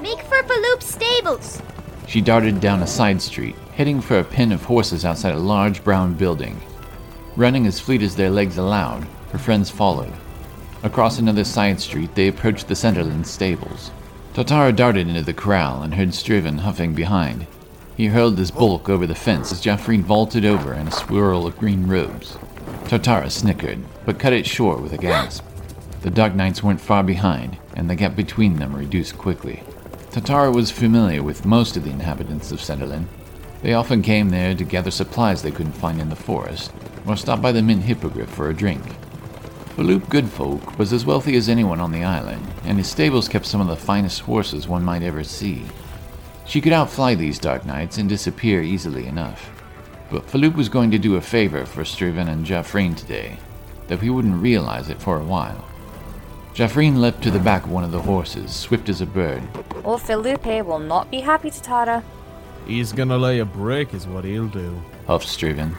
Make 0.00 0.22
for 0.22 0.42
Phaloop's 0.44 0.86
stables! 0.86 1.60
She 2.06 2.22
darted 2.22 2.58
down 2.58 2.82
a 2.82 2.86
side 2.86 3.20
street, 3.20 3.56
heading 3.74 4.00
for 4.00 4.18
a 4.18 4.24
pen 4.24 4.50
of 4.50 4.64
horses 4.64 5.04
outside 5.04 5.34
a 5.34 5.38
large 5.38 5.84
brown 5.84 6.14
building. 6.14 6.58
Running 7.36 7.66
as 7.66 7.80
fleet 7.80 8.00
as 8.00 8.16
their 8.16 8.30
legs 8.30 8.56
allowed, 8.56 9.06
her 9.30 9.38
friends 9.38 9.68
followed. 9.68 10.14
Across 10.84 11.18
another 11.18 11.44
side 11.44 11.80
street, 11.80 12.14
they 12.14 12.28
approached 12.28 12.66
the 12.66 12.74
Centerland 12.74 13.26
stables. 13.26 13.90
Tartara 14.36 14.76
darted 14.76 15.08
into 15.08 15.22
the 15.22 15.32
corral 15.32 15.80
and 15.80 15.94
heard 15.94 16.12
Striven 16.12 16.58
huffing 16.58 16.92
behind. 16.92 17.46
He 17.96 18.08
hurled 18.08 18.36
his 18.36 18.50
bulk 18.50 18.90
over 18.90 19.06
the 19.06 19.14
fence 19.14 19.50
as 19.50 19.62
Jaffreen 19.62 20.02
vaulted 20.02 20.44
over 20.44 20.74
in 20.74 20.86
a 20.86 20.92
swirl 20.92 21.46
of 21.46 21.56
green 21.56 21.86
robes. 21.86 22.36
Tartara 22.84 23.30
snickered, 23.30 23.78
but 24.04 24.18
cut 24.18 24.34
it 24.34 24.44
short 24.44 24.82
with 24.82 24.92
a 24.92 24.98
gasp. 24.98 25.42
The 26.02 26.10
Dark 26.10 26.34
Knights 26.34 26.62
weren't 26.62 26.82
far 26.82 27.02
behind, 27.02 27.56
and 27.76 27.88
the 27.88 27.94
gap 27.94 28.14
between 28.14 28.56
them 28.56 28.76
reduced 28.76 29.16
quickly. 29.16 29.62
Tartara 30.10 30.54
was 30.54 30.70
familiar 30.70 31.22
with 31.22 31.46
most 31.46 31.78
of 31.78 31.84
the 31.84 31.90
inhabitants 31.90 32.52
of 32.52 32.58
Centerland. 32.58 33.06
They 33.62 33.72
often 33.72 34.02
came 34.02 34.28
there 34.28 34.54
to 34.54 34.64
gather 34.64 34.90
supplies 34.90 35.40
they 35.40 35.50
couldn't 35.50 35.72
find 35.72 35.98
in 35.98 36.10
the 36.10 36.14
forest, 36.14 36.72
or 37.06 37.16
stop 37.16 37.40
by 37.40 37.52
the 37.52 37.62
Mint 37.62 37.84
Hippogriff 37.84 38.28
for 38.28 38.50
a 38.50 38.54
drink. 38.54 38.82
Phaloop 39.76 40.08
Goodfolk 40.08 40.78
was 40.78 40.94
as 40.94 41.04
wealthy 41.04 41.36
as 41.36 41.50
anyone 41.50 41.80
on 41.80 41.92
the 41.92 42.02
island, 42.02 42.42
and 42.64 42.78
his 42.78 42.88
stables 42.88 43.28
kept 43.28 43.44
some 43.44 43.60
of 43.60 43.66
the 43.66 43.76
finest 43.76 44.20
horses 44.20 44.66
one 44.66 44.82
might 44.82 45.02
ever 45.02 45.22
see. 45.22 45.66
She 46.46 46.62
could 46.62 46.72
outfly 46.72 47.14
these 47.14 47.38
Dark 47.38 47.66
Knights 47.66 47.98
and 47.98 48.08
disappear 48.08 48.62
easily 48.62 49.06
enough. 49.06 49.50
But 50.10 50.26
Phaloop 50.28 50.54
was 50.54 50.70
going 50.70 50.92
to 50.92 50.98
do 50.98 51.16
a 51.16 51.20
favor 51.20 51.66
for 51.66 51.84
Striven 51.84 52.28
and 52.28 52.46
Jaffreen 52.46 52.96
today, 52.96 53.36
though 53.86 53.98
he 53.98 54.08
wouldn't 54.08 54.40
realize 54.40 54.88
it 54.88 55.02
for 55.02 55.20
a 55.20 55.24
while. 55.24 55.62
Jaffreen 56.54 56.98
leapt 56.98 57.22
to 57.24 57.30
the 57.30 57.38
back 57.38 57.64
of 57.64 57.70
one 57.70 57.84
of 57.84 57.92
the 57.92 58.00
horses, 58.00 58.56
swift 58.56 58.88
as 58.88 59.02
a 59.02 59.06
bird. 59.06 59.42
Oh, 59.54 59.90
Old 59.90 60.00
Felipe 60.00 60.64
will 60.64 60.78
not 60.78 61.10
be 61.10 61.20
happy, 61.20 61.50
Tatara. 61.50 62.02
He's 62.66 62.92
gonna 62.92 63.18
lay 63.18 63.40
a 63.40 63.44
brick, 63.44 63.92
is 63.92 64.06
what 64.06 64.24
he'll 64.24 64.48
do. 64.48 64.82
Huffed 65.06 65.28
Striven. 65.28 65.76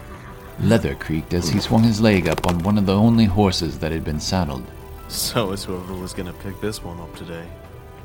Leather 0.59 0.95
creaked 0.95 1.33
as 1.33 1.49
he 1.49 1.59
swung 1.59 1.83
his 1.83 2.01
leg 2.01 2.27
up 2.27 2.47
on 2.47 2.59
one 2.59 2.77
of 2.77 2.85
the 2.85 2.95
only 2.95 3.25
horses 3.25 3.77
that 3.79 3.91
had 3.91 4.03
been 4.03 4.19
saddled. 4.19 4.63
So 5.07 5.51
is 5.51 5.63
whoever 5.63 5.93
was 5.93 6.13
gonna 6.13 6.33
pick 6.33 6.59
this 6.59 6.83
one 6.83 6.99
up 6.99 7.15
today. 7.15 7.45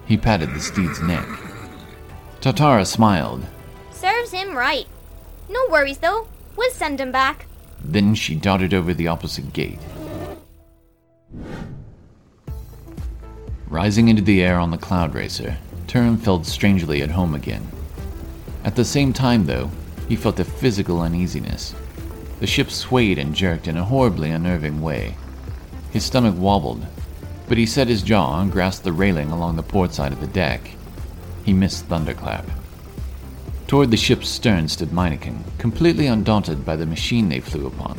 He 0.06 0.16
patted 0.16 0.52
the 0.52 0.60
steed's 0.60 1.00
neck. 1.00 1.26
Tartara 2.40 2.86
smiled. 2.86 3.46
Serves 3.90 4.32
him 4.32 4.56
right. 4.56 4.86
No 5.48 5.60
worries 5.70 5.98
though, 5.98 6.28
we'll 6.56 6.70
send 6.70 7.00
him 7.00 7.10
back. 7.10 7.46
Then 7.82 8.14
she 8.14 8.34
darted 8.34 8.74
over 8.74 8.92
the 8.92 9.08
opposite 9.08 9.52
gate. 9.52 9.80
Rising 13.68 14.08
into 14.08 14.22
the 14.22 14.42
air 14.42 14.58
on 14.58 14.70
the 14.70 14.76
Cloud 14.76 15.14
Racer, 15.14 15.56
Turum 15.86 16.20
felt 16.20 16.44
strangely 16.44 17.00
at 17.00 17.10
home 17.10 17.34
again. 17.34 17.66
At 18.64 18.76
the 18.76 18.84
same 18.84 19.12
time, 19.12 19.46
though, 19.46 19.70
he 20.08 20.14
felt 20.14 20.38
a 20.38 20.44
physical 20.44 21.00
uneasiness. 21.00 21.74
The 22.42 22.48
ship 22.48 22.72
swayed 22.72 23.20
and 23.20 23.36
jerked 23.36 23.68
in 23.68 23.76
a 23.76 23.84
horribly 23.84 24.32
unnerving 24.32 24.82
way. 24.82 25.14
His 25.92 26.04
stomach 26.04 26.34
wobbled, 26.36 26.84
but 27.46 27.56
he 27.56 27.66
set 27.66 27.86
his 27.86 28.02
jaw 28.02 28.40
and 28.40 28.50
grasped 28.50 28.82
the 28.82 28.90
railing 28.90 29.30
along 29.30 29.54
the 29.54 29.62
port 29.62 29.94
side 29.94 30.10
of 30.10 30.20
the 30.20 30.26
deck. 30.26 30.72
He 31.44 31.52
missed 31.52 31.84
Thunderclap. 31.84 32.44
Toward 33.68 33.92
the 33.92 33.96
ship's 33.96 34.28
stern 34.28 34.66
stood 34.66 34.88
Meineken, 34.88 35.44
completely 35.58 36.08
undaunted 36.08 36.66
by 36.66 36.74
the 36.74 36.84
machine 36.84 37.28
they 37.28 37.38
flew 37.38 37.68
upon. 37.68 37.96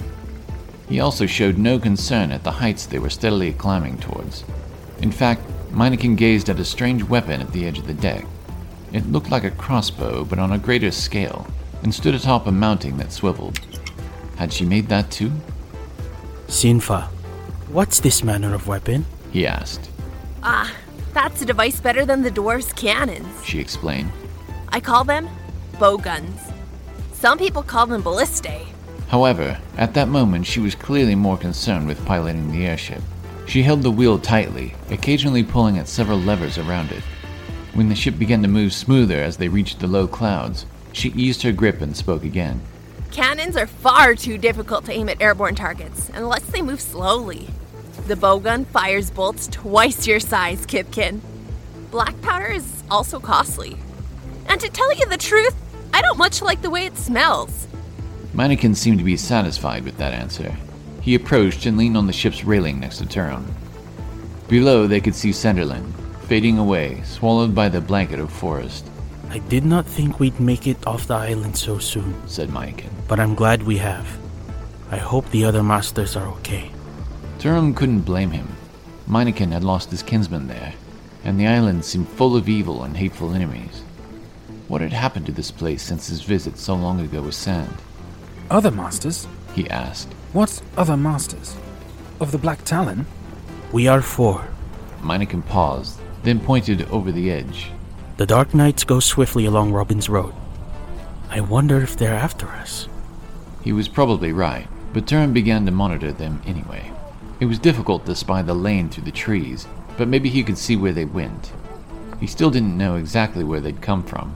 He 0.90 1.00
also 1.00 1.26
showed 1.26 1.58
no 1.58 1.80
concern 1.80 2.30
at 2.34 2.44
the 2.44 2.52
heights 2.52 2.86
they 2.86 3.00
were 3.00 3.10
steadily 3.10 3.54
climbing 3.54 3.98
towards. 4.00 4.44
In 5.02 5.14
fact, 5.14 5.42
Meineken 5.72 6.18
gazed 6.18 6.50
at 6.50 6.60
a 6.60 6.66
strange 6.66 7.02
weapon 7.06 7.40
at 7.40 7.54
the 7.54 7.66
edge 7.66 7.80
of 7.80 7.88
the 7.88 7.94
deck. 7.94 8.26
It 8.92 9.10
looked 9.10 9.32
like 9.32 9.46
a 9.46 9.52
crossbow, 9.52 10.26
but 10.26 10.38
on 10.38 10.52
a 10.52 10.58
greater 10.58 10.92
scale. 10.92 11.48
and 11.82 11.94
stood 11.94 12.16
atop 12.16 12.48
a 12.48 12.52
mounting 12.52 12.96
that 12.96 13.12
swiveled. 13.12 13.60
Had 14.36 14.52
she 14.52 14.66
made 14.66 14.88
that 14.90 15.12
too? 15.12 15.32
Sinfa, 16.48 17.08
what's 17.70 18.00
this 18.00 18.24
manner 18.24 18.54
of 18.54 18.68
weapon? 18.68 19.06
He 19.32 19.48
asked. 19.48 19.90
Ah, 20.44 20.72
that's 21.13 21.42
a 21.42 21.46
device 21.46 21.80
better 21.80 22.06
than 22.06 22.22
the 22.22 22.32
dwarves' 22.32 22.75
cannons. 22.75 23.28
She 23.46 23.60
explained. 23.60 24.12
I 24.70 24.80
call 24.80 25.04
them 25.04 25.30
bow 25.80 25.98
guns. 25.98 26.40
Some 27.13 27.38
people 27.38 27.63
call 27.63 27.86
them 27.86 28.04
ballistae. 28.04 28.68
However, 29.08 29.60
at 29.78 29.94
that 29.94 30.08
moment 30.08 30.46
she 30.46 30.60
was 30.60 30.75
clearly 30.75 31.16
more 31.16 31.38
concerned 31.38 31.88
with 31.88 32.06
piloting 32.06 32.52
the 32.52 32.66
airship. 32.66 33.02
She 33.46 33.62
held 33.62 33.84
the 33.84 33.92
wheel 33.92 34.18
tightly, 34.18 34.74
occasionally 34.90 35.44
pulling 35.44 35.78
at 35.78 35.88
several 35.88 36.18
levers 36.18 36.58
around 36.58 36.92
it. 36.92 37.04
When 37.74 37.90
the 37.90 37.96
ship 37.96 38.18
began 38.18 38.42
to 38.42 38.48
move 38.48 38.74
smoother 38.74 39.22
as 39.22 39.38
they 39.38 39.48
reached 39.48 39.80
the 39.80 39.88
low 39.88 40.08
clouds, 40.08 40.66
she 40.92 41.10
eased 41.10 41.42
her 41.44 41.52
grip 41.52 41.82
and 41.82 41.96
spoke 41.96 42.24
again. 42.24 42.62
Cannons 43.13 43.55
are 43.55 43.67
far 43.67 44.15
too 44.15 44.39
difficult 44.39 44.86
to 44.86 44.91
aim 44.91 45.08
at 45.08 45.22
airborne 45.22 45.53
targets 45.53 46.10
unless 46.15 46.41
they 46.46 46.63
move 46.63 46.82
slowly. 46.82 47.48
The 48.08 48.15
bowgun 48.15 48.65
fires 48.65 49.12
bolts 49.12 49.46
twice 49.51 50.08
your 50.08 50.20
size, 50.20 50.65
Kithkin. 50.65 51.22
Black 51.91 52.20
powder 52.24 52.48
is 52.48 52.84
also 52.89 53.20
costly. 53.20 53.77
And 54.48 54.60
to 54.60 54.67
tell 54.67 54.91
you 54.96 55.05
the 55.05 55.17
truth, 55.17 55.55
I 55.93 56.01
don't 56.01 56.17
much 56.17 56.41
like 56.41 56.63
the 56.63 56.72
way 56.72 56.88
it 56.88 56.98
smells. 56.98 57.67
Meineken 58.34 58.75
seemed 58.75 58.98
to 58.98 59.05
be 59.05 59.15
satisfied 59.15 59.86
with 59.86 59.98
that 60.00 60.15
answer. 60.15 60.51
He 61.03 61.13
approached 61.13 61.67
and 61.67 61.77
leaned 61.77 61.96
on 61.96 62.08
the 62.08 62.13
ship's 62.13 62.43
railing 62.43 62.79
next 62.79 62.98
to 62.98 63.05
Turum. 63.05 63.46
Below, 64.48 64.88
they 64.88 65.00
could 65.00 65.13
see 65.13 65.29
Centerland, 65.29 65.93
fading 66.27 66.58
away, 66.58 67.03
swallowed 67.03 67.53
by 67.53 67.70
the 67.70 67.79
blanket 67.79 68.20
of 68.20 68.34
forest, 68.34 68.89
I 69.34 69.40
did 69.40 69.66
not 69.66 69.88
think 69.88 70.20
we'd 70.20 70.40
make 70.40 70.68
it 70.68 70.86
off 70.86 71.08
the 71.08 71.16
island 71.16 71.58
so 71.58 71.80
soon, 71.80 72.13
said 72.28 72.50
Meineken. 72.50 72.92
but 73.08 73.20
I'm 73.20 73.34
glad 73.34 73.63
we 73.63 73.78
have. 73.78 74.06
I 74.92 74.98
hope 74.98 75.28
the 75.32 75.44
other 75.44 75.63
masters 75.63 76.16
are 76.16 76.28
okay. 76.38 76.70
Turum 77.40 77.75
couldn't 77.75 78.02
blame 78.02 78.30
him. 78.30 78.48
Meineken 79.10 79.52
had 79.52 79.63
lost 79.63 79.90
his 79.90 80.04
kinsman 80.04 80.48
there, 80.48 80.75
and 81.24 81.40
the 81.40 81.48
island 81.48 81.84
seemed 81.84 82.10
full 82.10 82.38
of 82.38 82.48
evil 82.48 82.84
and 82.84 82.96
hateful 82.96 83.34
enemies. 83.34 83.82
What 84.68 84.82
had 84.82 84.94
happened 84.94 85.25
to 85.25 85.32
this 85.32 85.50
place 85.50 85.82
since 85.82 86.06
his 86.06 86.22
visit 86.22 86.60
so 86.60 86.75
long 86.75 87.00
ago 87.00 87.24
with 87.24 87.34
Sand? 87.34 87.74
Other 88.52 88.70
masters? 88.70 89.28
He 89.56 89.68
asked. 89.72 90.13
What 90.34 90.62
other 90.78 90.96
masters? 90.96 91.58
Of 92.20 92.32
the 92.32 92.38
Black 92.38 92.63
Talon? 92.66 93.08
We 93.72 93.88
are 93.88 94.04
four. 94.04 94.48
Meineken 95.02 95.44
paused, 95.48 96.00
then 96.22 96.40
pointed 96.40 96.88
over 96.92 97.12
the 97.12 97.32
edge. 97.32 97.72
The 98.24 98.27
Dark 98.27 98.53
Knights 98.53 98.86
go 98.86 99.01
swiftly 99.01 99.44
along 99.44 99.74
Robin's 99.74 100.08
Road. 100.08 100.34
I 101.30 101.42
wonder 101.42 101.82
if 101.82 101.98
they're 101.98 102.13
after 102.13 102.48
us. 102.48 102.88
He 103.62 103.74
was 103.74 103.89
probably 103.89 104.32
right, 104.32 104.65
but 104.94 105.06
Turum 105.06 105.34
began 105.34 105.65
to 105.65 105.74
monitor 105.74 106.13
them 106.13 106.42
anyway. 106.46 106.89
It 107.42 107.48
was 107.48 107.60
difficult 107.60 108.06
to 108.06 108.15
spy 108.15 108.42
the 108.42 108.53
lane 108.53 108.88
through 108.88 109.03
the 109.03 109.12
trees, 109.12 109.68
but 109.98 110.08
maybe 110.08 110.30
he 110.30 110.42
could 110.42 110.58
see 110.58 110.77
where 110.77 110.94
they 110.94 111.03
went. 111.03 111.51
He 112.22 112.27
still 112.27 112.50
didn't 112.50 112.77
know 112.77 112.96
exactly 112.96 113.44
where 113.44 113.60
they'd 113.60 113.82
come 113.82 114.03
from. 114.06 114.34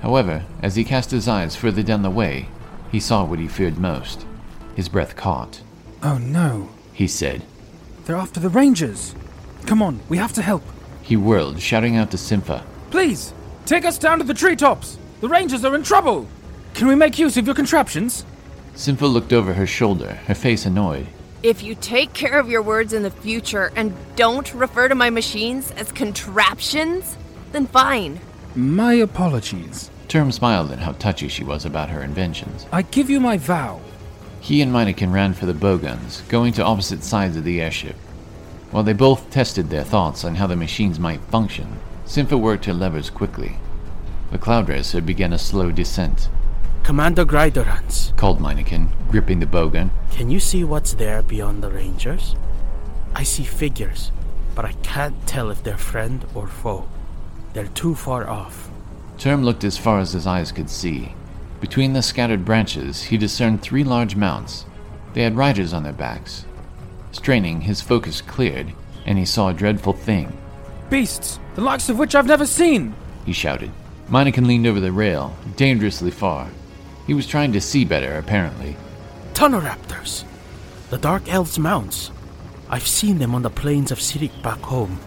However, 0.00 0.42
as 0.62 0.76
he 0.76 0.82
cast 0.82 1.10
his 1.10 1.28
eyes 1.28 1.54
further 1.54 1.82
down 1.82 2.00
the 2.00 2.08
way, 2.08 2.48
he 2.90 3.00
saw 3.00 3.22
what 3.22 3.38
he 3.38 3.48
feared 3.48 3.76
most. 3.76 4.24
His 4.76 4.88
breath 4.88 5.14
caught. 5.14 5.60
Oh 6.02 6.16
no, 6.16 6.70
He 6.94 7.06
said. 7.06 7.42
they're 8.06 8.16
after 8.16 8.40
the 8.40 8.48
Rangers. 8.48 9.14
Come 9.66 9.82
on, 9.82 10.00
we 10.08 10.16
have 10.16 10.32
to 10.32 10.42
help. 10.42 10.62
He 11.02 11.18
whirled, 11.18 11.60
shouting 11.60 11.96
out 11.96 12.10
to 12.12 12.16
Simpha. 12.16 12.62
Please, 12.90 13.32
take 13.66 13.84
us 13.84 13.98
down 13.98 14.18
to 14.18 14.24
the 14.24 14.34
treetops. 14.34 14.98
The 15.20 15.28
Rangers 15.28 15.64
are 15.64 15.74
in 15.74 15.82
trouble. 15.82 16.26
Can 16.74 16.88
we 16.88 16.94
make 16.94 17.18
use 17.18 17.36
of 17.36 17.46
your 17.46 17.54
contraptions? 17.54 18.24
Simpha 18.74 19.10
looked 19.12 19.32
over 19.32 19.52
her 19.54 19.66
shoulder, 19.66 20.14
her 20.26 20.34
face 20.34 20.66
annoyed. 20.66 21.06
If 21.42 21.62
you 21.62 21.74
take 21.74 22.12
care 22.12 22.38
of 22.38 22.50
your 22.50 22.62
words 22.62 22.92
in 22.92 23.02
the 23.02 23.10
future 23.10 23.72
and 23.76 23.94
don't 24.16 24.52
refer 24.54 24.88
to 24.88 24.94
my 24.94 25.10
machines 25.10 25.70
as 25.72 25.92
contraptions, 25.92 27.16
then 27.52 27.66
fine. 27.66 28.20
My 28.54 28.94
apologies. 28.94 29.90
Turum 30.08 30.32
smiled 30.32 30.72
at 30.72 30.80
how 30.80 30.92
touchy 30.92 31.28
she 31.28 31.44
was 31.44 31.64
about 31.64 31.90
her 31.90 32.02
inventions. 32.02 32.66
I 32.72 32.82
give 32.82 33.08
you 33.08 33.20
my 33.20 33.36
vow. 33.38 33.80
He 34.40 34.62
and 34.62 34.72
Meineken 34.72 35.12
ran 35.12 35.34
for 35.34 35.46
the 35.46 35.52
bowguns, 35.52 36.26
going 36.28 36.52
to 36.54 36.64
opposite 36.64 37.04
sides 37.04 37.36
of 37.36 37.44
the 37.44 37.60
airship. 37.60 37.94
While 38.70 38.82
they 38.82 38.92
both 38.92 39.30
tested 39.30 39.70
their 39.70 39.84
thoughts 39.84 40.24
on 40.24 40.34
how 40.34 40.46
the 40.46 40.56
machines 40.56 40.98
might 40.98 41.20
function, 41.22 41.78
Simpha 42.10 42.36
worked 42.36 42.64
her 42.64 42.74
levers 42.74 43.08
quickly. 43.08 43.56
The 44.32 44.38
cloud 44.38 44.68
racer 44.68 45.00
began 45.00 45.32
a 45.32 45.38
slow 45.38 45.70
descent, 45.70 46.28
Commander 46.82 47.24
Greiderans, 47.24 48.16
called 48.16 48.40
Meineken, 48.40 48.88
gripping 49.08 49.38
the 49.38 49.46
bowgun. 49.46 49.90
can 50.10 50.28
you 50.28 50.40
see 50.40 50.64
what's 50.64 50.94
there 50.94 51.22
beyond 51.22 51.62
the 51.62 51.70
Rangers? 51.70 52.34
I 53.14 53.22
see 53.22 53.44
figures, 53.44 54.10
but 54.56 54.64
I 54.64 54.72
can't 54.82 55.24
tell 55.28 55.52
if 55.52 55.62
they're 55.62 55.76
friend 55.76 56.26
or 56.34 56.48
foe. 56.48 56.88
They're 57.52 57.68
too 57.68 57.94
far 57.94 58.28
off. 58.28 58.68
Turum 59.16 59.44
looked 59.44 59.62
as 59.62 59.78
far 59.78 60.00
as 60.00 60.12
his 60.12 60.26
eyes 60.26 60.50
could 60.50 60.68
see. 60.68 61.14
Between 61.60 61.92
the 61.92 62.02
scattered 62.02 62.44
branches, 62.44 63.04
he 63.04 63.18
discerned 63.18 63.62
three 63.62 63.84
large 63.84 64.16
mounts. 64.16 64.66
They 65.12 65.22
had 65.22 65.36
riders 65.36 65.72
on 65.72 65.84
their 65.84 65.92
backs. 65.92 66.44
Straining, 67.12 67.60
his 67.60 67.80
focus 67.80 68.20
cleared, 68.20 68.72
and 69.06 69.16
he 69.16 69.24
saw 69.24 69.50
a 69.50 69.54
dreadful 69.54 69.92
thing. 69.92 70.36
Beasts, 70.90 71.38
the 71.54 71.60
likes 71.60 71.88
of 71.88 71.98
which 71.98 72.14
I've 72.14 72.26
never 72.26 72.44
seen. 72.44 72.94
He 73.24 73.32
shouted. 73.32 73.70
Meineken 74.08 74.44
leaned 74.46 74.66
over 74.66 74.80
the 74.80 74.90
rail, 74.90 75.36
dangerously 75.56 76.10
far. 76.10 76.48
He 77.06 77.14
was 77.14 77.28
trying 77.28 77.52
to 77.52 77.60
see 77.60 77.84
better, 77.84 78.18
apparently. 78.18 78.76
Tunnel 79.32 79.60
raptors! 79.60 80.24
The 80.90 80.98
Dark 80.98 81.32
Elves' 81.32 81.58
mounts. 81.58 82.10
I've 82.68 82.86
seen 82.86 83.18
them 83.18 83.34
on 83.34 83.42
the 83.42 83.50
plains 83.50 83.92
of 83.92 84.00
Sirik 84.00 84.42
back 84.42 84.58
home. 84.60 84.98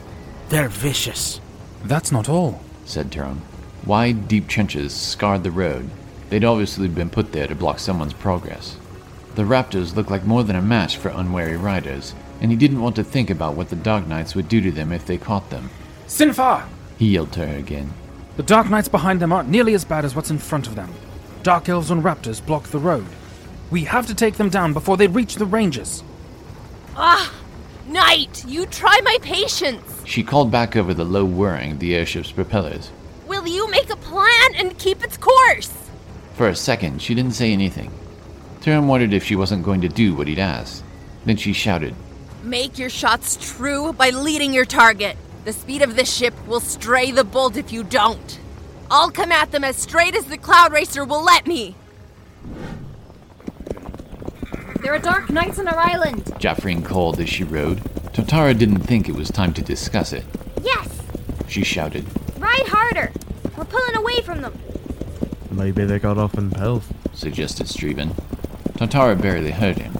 They're 0.49 0.69
vicious. 0.69 1.41
That's 1.83 2.11
not 2.11 2.29
all. 2.29 2.61
said 2.85 3.11
Turum. 3.11 3.39
Wide, 3.85 4.29
deep 4.29 4.47
trenches 4.47 4.93
scarred 4.93 5.43
the 5.43 5.51
road. 5.51 5.89
They'd 6.29 6.45
obviously 6.45 6.87
been 6.87 7.09
put 7.09 7.33
there 7.33 7.47
to 7.47 7.55
block 7.55 7.79
someone's 7.79 8.13
progress. 8.13 8.77
The 9.35 9.43
raptors 9.43 9.95
looked 9.95 10.11
like 10.11 10.23
more 10.25 10.43
than 10.43 10.55
a 10.55 10.61
match 10.61 10.95
for 10.95 11.09
unwary 11.09 11.57
riders, 11.57 12.13
and 12.43 12.51
he 12.51 12.57
didn't 12.57 12.81
want 12.81 12.97
to 12.97 13.03
think 13.05 13.29
about 13.29 13.55
what 13.55 13.69
the 13.69 13.75
Dark 13.77 14.05
Knights 14.05 14.35
would 14.35 14.49
do 14.49 14.59
to 14.59 14.71
them 14.71 14.91
if 14.91 15.05
they 15.05 15.17
caught 15.17 15.49
them. 15.49 15.69
Sinfa! 16.07 16.67
He 16.99 17.07
yelled 17.07 17.31
to 17.31 17.47
her 17.47 17.57
again. 17.57 17.93
The 18.35 18.43
Dark 18.43 18.69
Knights 18.69 18.89
behind 18.89 19.21
them 19.21 19.31
aren't 19.31 19.47
nearly 19.47 19.73
as 19.73 19.85
bad 19.85 20.03
as 20.03 20.13
what's 20.13 20.29
in 20.29 20.37
front 20.37 20.67
of 20.67 20.75
them. 20.75 20.93
Dark 21.41 21.69
Elves 21.69 21.89
and 21.89 22.03
Raptors 22.03 22.45
block 22.45 22.65
the 22.65 22.79
road. 22.79 23.05
We 23.71 23.85
have 23.85 24.07
to 24.07 24.15
take 24.15 24.35
them 24.35 24.49
down 24.49 24.73
before 24.73 24.97
they 24.97 25.07
reach 25.07 25.35
the 25.35 25.45
Rangers. 25.45 26.03
Ah! 26.97 27.33
Knight, 27.87 28.43
you 28.45 28.65
try 28.65 28.99
my 29.05 29.17
patience! 29.21 30.03
She 30.05 30.21
called 30.21 30.51
back 30.51 30.75
over 30.75 30.93
the 30.93 31.05
low 31.05 31.23
whirring 31.23 31.71
of 31.71 31.79
the 31.79 31.95
airship's 31.95 32.31
propellers. 32.31 32.91
Will 33.25 33.47
you 33.47 33.71
make 33.71 33.89
a 33.89 33.95
plan 33.95 34.55
and 34.57 34.77
keep 34.77 35.01
its 35.01 35.15
course? 35.15 35.71
For 36.33 36.49
a 36.49 36.55
second, 36.55 37.01
she 37.01 37.15
didn't 37.15 37.35
say 37.35 37.53
anything. 37.53 37.91
Turum 38.59 38.87
wondered 38.87 39.13
if 39.13 39.23
she 39.23 39.35
wasn't 39.37 39.63
going 39.63 39.81
to 39.81 39.89
do 39.89 40.13
what 40.13 40.27
he'd 40.27 40.39
asked. 40.39 40.83
Then 41.25 41.37
she 41.37 41.53
shouted, 41.53 41.95
Make 42.43 42.77
your 42.77 42.89
shots 42.89 43.37
true 43.39 43.93
by 43.93 44.09
leading 44.09 44.53
your 44.53 44.65
target. 44.65 45.15
The 45.45 45.53
speed 45.53 45.81
of 45.81 45.95
this 45.95 46.13
ship 46.13 46.33
will 46.45 46.59
stray 46.59 47.09
the 47.09 47.23
bolt 47.23 47.55
if 47.55 47.71
you 47.71 47.85
don't. 47.85 48.37
I'll 48.91 49.11
come 49.11 49.31
at 49.31 49.51
them 49.51 49.63
as 49.63 49.77
straight 49.77 50.13
as 50.13 50.25
the 50.25 50.37
Cloud 50.37 50.73
Racer 50.73 51.05
will 51.05 51.23
let 51.23 51.47
me. 51.47 51.75
There 54.81 54.93
are 54.93 54.99
dark 54.99 55.29
knights 55.29 55.57
on 55.57 55.69
our 55.69 55.79
island. 55.79 56.33
Jaffrine 56.37 56.83
called 56.83 57.21
as 57.21 57.29
she 57.29 57.45
rode. 57.45 57.77
Totara 58.11 58.57
didn't 58.57 58.81
think 58.81 59.07
it 59.07 59.15
was 59.15 59.31
time 59.31 59.53
to 59.53 59.61
discuss 59.61 60.11
it. 60.11 60.25
Yes! 60.61 61.01
She 61.47 61.63
shouted, 61.63 62.05
Ride 62.37 62.67
harder! 62.67 63.13
We're 63.57 63.63
pulling 63.63 63.95
away 63.95 64.19
from 64.19 64.41
them. 64.41 64.59
Maybe 65.49 65.85
they 65.85 65.97
got 65.97 66.17
off 66.17 66.37
in 66.37 66.51
Pelf. 66.51 66.91
suggested 67.13 67.67
Streven. 67.67 68.13
Totara 68.73 69.19
barely 69.19 69.51
heard 69.51 69.77
him. 69.77 69.93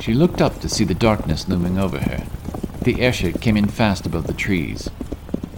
She 0.00 0.14
looked 0.14 0.40
up 0.40 0.60
to 0.60 0.68
see 0.68 0.84
the 0.84 0.94
darkness 0.94 1.48
looming 1.48 1.78
over 1.78 1.98
her. 1.98 2.26
The 2.82 3.00
airship 3.00 3.40
came 3.40 3.56
in 3.56 3.68
fast 3.68 4.06
above 4.06 4.26
the 4.26 4.34
trees. 4.34 4.90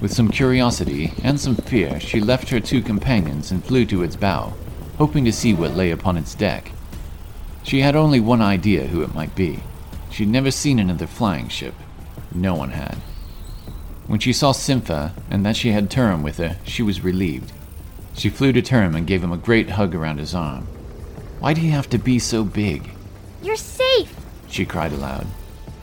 With 0.01 0.13
some 0.13 0.31
curiosity 0.31 1.13
and 1.23 1.39
some 1.39 1.57
fear, 1.57 1.99
she 2.01 2.21
left 2.21 2.51
her 2.51 2.61
two 2.61 2.81
companions 2.81 3.51
and 3.51 3.65
flew 3.65 3.85
to 3.87 4.03
its 4.03 4.17
bow, 4.17 4.55
hoping 4.97 5.25
to 5.25 5.33
see 5.33 5.53
what 5.53 5.77
lay 5.77 5.91
upon 5.91 6.17
its 6.17 6.35
deck. 6.35 6.73
She 7.63 7.81
had 7.81 7.97
only 7.97 8.21
one 8.21 8.41
idea 8.41 8.87
who 8.87 9.03
it 9.03 9.15
might 9.15 9.35
be. 9.35 9.61
She'd 10.11 10.29
never 10.29 10.51
seen 10.51 10.79
another 10.79 11.07
flying 11.07 11.49
ship. 11.49 11.75
No 12.33 12.55
one 12.55 12.71
had. 12.71 12.97
When 14.07 14.21
she 14.21 14.33
saw 14.33 14.53
Simpha 14.53 15.13
and 15.31 15.45
that 15.45 15.57
she 15.57 15.73
had 15.73 15.91
Turum 15.91 16.23
with 16.23 16.39
her, 16.39 16.57
she 16.65 16.83
was 16.83 17.05
relieved. 17.05 17.53
She 18.15 18.31
flew 18.31 18.53
to 18.53 18.63
Turum 18.63 18.95
and 18.95 19.07
gave 19.07 19.23
him 19.23 19.33
a 19.33 19.37
great 19.37 19.71
hug 19.71 19.95
around 19.95 20.19
his 20.19 20.35
arm. 20.35 20.67
Why'd 21.41 21.59
he 21.59 21.69
have 21.69 21.91
to 21.91 21.99
be 21.99 22.19
so 22.19 22.43
big? 22.43 22.91
You're 23.43 23.57
safe! 23.57 24.18
She 24.51 24.65
cried 24.65 24.93
aloud. 24.93 25.27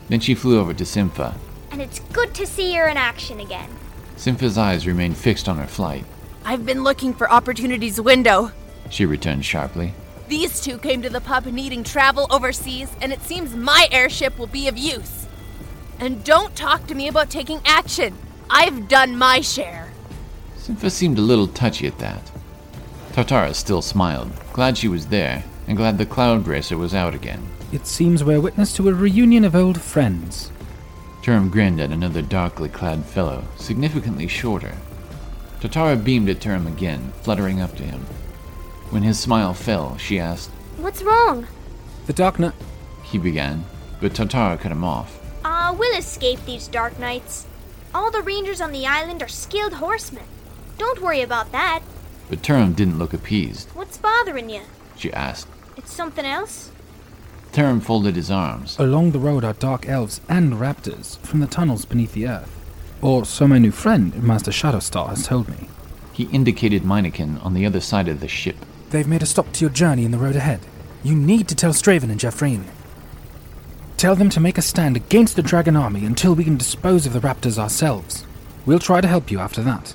Then 0.08 0.20
she 0.20 0.34
flew 0.34 0.58
over 0.60 0.74
to 0.74 0.84
Simpha. 0.84 1.34
And 1.70 1.80
it's 1.82 2.00
good 2.12 2.34
to 2.34 2.46
see 2.46 2.74
her 2.74 2.88
in 2.88 2.96
action 2.96 3.40
again. 3.40 3.70
Simpha's 4.16 4.56
eyes 4.56 4.86
remained 4.86 5.16
fixed 5.16 5.48
on 5.48 5.58
her 5.58 5.66
flight. 5.66 6.04
I've 6.44 6.64
been 6.64 6.84
looking 6.84 7.12
for 7.12 7.30
Opportunity's 7.30 8.00
window. 8.00 8.52
she 8.88 9.04
returned 9.04 9.44
sharply. 9.44 9.92
These 10.28 10.60
two 10.60 10.78
came 10.78 11.02
to 11.02 11.10
the 11.10 11.20
pub 11.20 11.46
needing 11.46 11.84
travel 11.84 12.26
overseas, 12.30 12.90
and 13.00 13.12
it 13.12 13.22
seems 13.22 13.54
my 13.54 13.88
airship 13.92 14.38
will 14.38 14.46
be 14.46 14.68
of 14.68 14.76
use. 14.78 15.26
And 15.98 16.24
don't 16.24 16.54
talk 16.56 16.86
to 16.86 16.94
me 16.94 17.08
about 17.08 17.30
taking 17.30 17.60
action. 17.64 18.16
I've 18.50 18.88
done 18.88 19.16
my 19.16 19.40
share. 19.40 19.92
Sinfa 20.58 20.90
seemed 20.90 21.18
a 21.18 21.22
little 21.22 21.46
touchy 21.48 21.86
at 21.86 21.98
that. 21.98 22.30
Tartara 23.12 23.54
still 23.54 23.82
smiled, 23.82 24.30
glad 24.52 24.76
she 24.78 24.88
was 24.88 25.06
there, 25.06 25.44
and 25.66 25.76
glad 25.76 25.96
the 25.98 26.06
cloud 26.06 26.46
racer 26.46 26.76
was 26.76 26.94
out 26.94 27.14
again. 27.14 27.46
It 27.72 27.86
seems 27.86 28.22
we're 28.22 28.40
witness 28.40 28.72
to 28.76 28.88
a 28.88 28.94
reunion 28.94 29.44
of 29.44 29.56
old 29.56 29.80
friends. 29.80 30.52
Turum 31.20 31.50
grinned 31.50 31.80
at 31.80 31.90
another 31.90 32.22
darkly 32.22 32.68
clad 32.68 33.04
fellow, 33.04 33.42
significantly 33.56 34.28
shorter. 34.28 34.76
Tatara 35.60 36.02
beamed 36.02 36.28
at 36.28 36.38
Turum 36.38 36.68
again, 36.68 37.12
fluttering 37.22 37.60
up 37.60 37.74
to 37.76 37.82
him. 37.82 38.02
When 38.90 39.02
his 39.02 39.18
smile 39.18 39.52
fell, 39.52 39.96
she 39.96 40.20
asked, 40.20 40.50
What's 40.76 41.02
wrong? 41.02 41.48
The 42.06 42.12
Dark 42.12 42.38
Knight. 42.38 42.54
He 43.02 43.18
began, 43.18 43.64
but 44.00 44.12
Tatara 44.12 44.60
cut 44.60 44.70
him 44.70 44.84
off. 44.84 45.18
Ah, 45.44 45.70
uh, 45.70 45.72
we'll 45.72 45.98
escape 45.98 46.38
these 46.44 46.68
dark 46.68 47.00
knights. 47.00 47.46
All 47.92 48.12
the 48.12 48.22
rangers 48.22 48.60
on 48.60 48.70
the 48.70 48.86
island 48.86 49.22
are 49.22 49.28
skilled 49.28 49.74
horsemen. 49.74 50.24
Don't 50.78 51.02
worry 51.02 51.22
about 51.22 51.50
that. 51.50 51.80
But 52.30 52.42
Turum 52.42 52.76
didn't 52.76 52.98
look 52.98 53.12
appeased. 53.12 53.68
What's 53.74 53.98
bothering 53.98 54.50
you? 54.50 54.62
She 54.96 55.12
asked. 55.12 55.48
It's 55.76 55.92
something 55.92 56.24
else? 56.24 56.70
Turum 57.56 57.80
folded 57.80 58.16
his 58.16 58.30
arms. 58.30 58.78
Along 58.78 59.12
the 59.12 59.18
road 59.18 59.42
are 59.42 59.54
dark 59.54 59.88
elves 59.88 60.20
and 60.28 60.52
raptors 60.52 61.16
from 61.20 61.40
the 61.40 61.46
tunnels 61.46 61.86
beneath 61.86 62.12
the 62.12 62.28
earth. 62.28 62.54
Or 63.00 63.24
so 63.24 63.48
my 63.48 63.56
new 63.56 63.70
friend, 63.70 64.22
Master 64.22 64.50
Shadowstar, 64.50 65.08
has 65.08 65.26
told 65.26 65.48
me. 65.48 65.70
He 66.12 66.24
indicated 66.24 66.82
Meineken 66.82 67.42
on 67.42 67.54
the 67.54 67.64
other 67.64 67.80
side 67.80 68.08
of 68.08 68.20
the 68.20 68.28
ship. 68.28 68.56
They've 68.90 69.08
made 69.08 69.22
a 69.22 69.26
stop 69.26 69.54
to 69.54 69.62
your 69.62 69.70
journey 69.70 70.04
in 70.04 70.10
the 70.10 70.18
road 70.18 70.36
ahead. 70.36 70.60
You 71.02 71.14
need 71.14 71.48
to 71.48 71.54
tell 71.54 71.72
Straven 71.72 72.10
and 72.10 72.20
Jeffreen. 72.20 72.64
Tell 73.96 74.14
them 74.14 74.28
to 74.28 74.40
make 74.40 74.58
a 74.58 74.62
stand 74.62 74.94
against 74.94 75.34
the 75.34 75.42
Dragon 75.42 75.76
Army 75.76 76.04
until 76.04 76.34
we 76.34 76.44
can 76.44 76.58
dispose 76.58 77.06
of 77.06 77.14
the 77.14 77.20
raptors 77.20 77.56
ourselves. 77.56 78.26
We'll 78.66 78.80
try 78.80 79.00
to 79.00 79.08
help 79.08 79.30
you 79.30 79.38
after 79.38 79.62
that. 79.62 79.94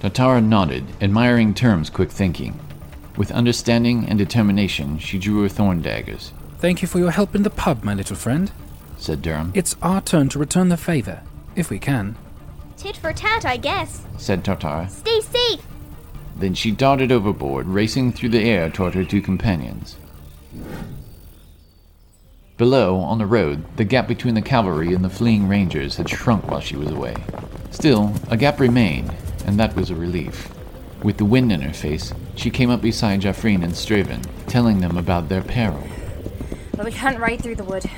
Tatara 0.00 0.44
nodded, 0.44 0.86
admiring 1.00 1.54
Turum's 1.54 1.88
quick 1.88 2.10
thinking. 2.10 2.58
With 3.16 3.30
understanding 3.30 4.08
and 4.08 4.18
determination, 4.18 4.98
she 4.98 5.20
drew 5.20 5.42
her 5.42 5.48
thorn 5.48 5.82
daggers. 5.82 6.32
Thank 6.58 6.82
you 6.82 6.88
for 6.88 6.98
your 6.98 7.12
help 7.12 7.36
in 7.36 7.44
the 7.44 7.50
pub, 7.50 7.84
my 7.84 7.94
little 7.94 8.16
friend, 8.16 8.50
said 8.96 9.22
Turum. 9.22 9.52
It's 9.54 9.76
our 9.80 10.00
turn 10.00 10.28
to 10.30 10.40
return 10.40 10.70
the 10.70 10.76
favor, 10.76 11.22
if 11.54 11.70
we 11.70 11.78
can. 11.78 12.16
Tit 12.76 12.96
for 12.96 13.12
tat, 13.12 13.44
I 13.44 13.56
guess, 13.56 14.04
said 14.16 14.44
Tartara. 14.44 14.90
Stay 14.90 15.20
safe. 15.20 15.64
Then 16.36 16.54
she 16.54 16.72
darted 16.72 17.12
overboard, 17.12 17.66
racing 17.66 18.12
through 18.12 18.30
the 18.30 18.42
air 18.42 18.70
toward 18.70 18.94
her 18.94 19.04
two 19.04 19.22
companions. 19.22 19.96
Below, 22.56 22.96
on 22.96 23.18
the 23.18 23.26
road, 23.26 23.64
the 23.76 23.84
gap 23.84 24.08
between 24.08 24.34
the 24.34 24.42
cavalry 24.42 24.92
and 24.92 25.04
the 25.04 25.10
fleeing 25.10 25.46
rangers 25.46 25.96
had 25.96 26.08
shrunk 26.08 26.50
while 26.50 26.60
she 26.60 26.74
was 26.74 26.90
away. 26.90 27.14
Still, 27.70 28.12
a 28.30 28.36
gap 28.36 28.58
remained, 28.58 29.14
and 29.46 29.60
that 29.60 29.76
was 29.76 29.90
a 29.90 29.94
relief. 29.94 30.48
With 31.04 31.18
the 31.18 31.24
wind 31.24 31.52
in 31.52 31.60
her 31.60 31.72
face, 31.72 32.12
she 32.34 32.50
came 32.50 32.70
up 32.70 32.82
beside 32.82 33.20
Jaffreen 33.20 33.62
and 33.62 33.72
Straven, 33.72 34.26
telling 34.48 34.80
them 34.80 34.96
about 34.96 35.28
their 35.28 35.42
peril. 35.42 35.86
But 36.78 36.86
we 36.86 36.92
can't 36.92 37.18
ride 37.18 37.42
through 37.42 37.56
the 37.56 37.64
wood, 37.64 37.90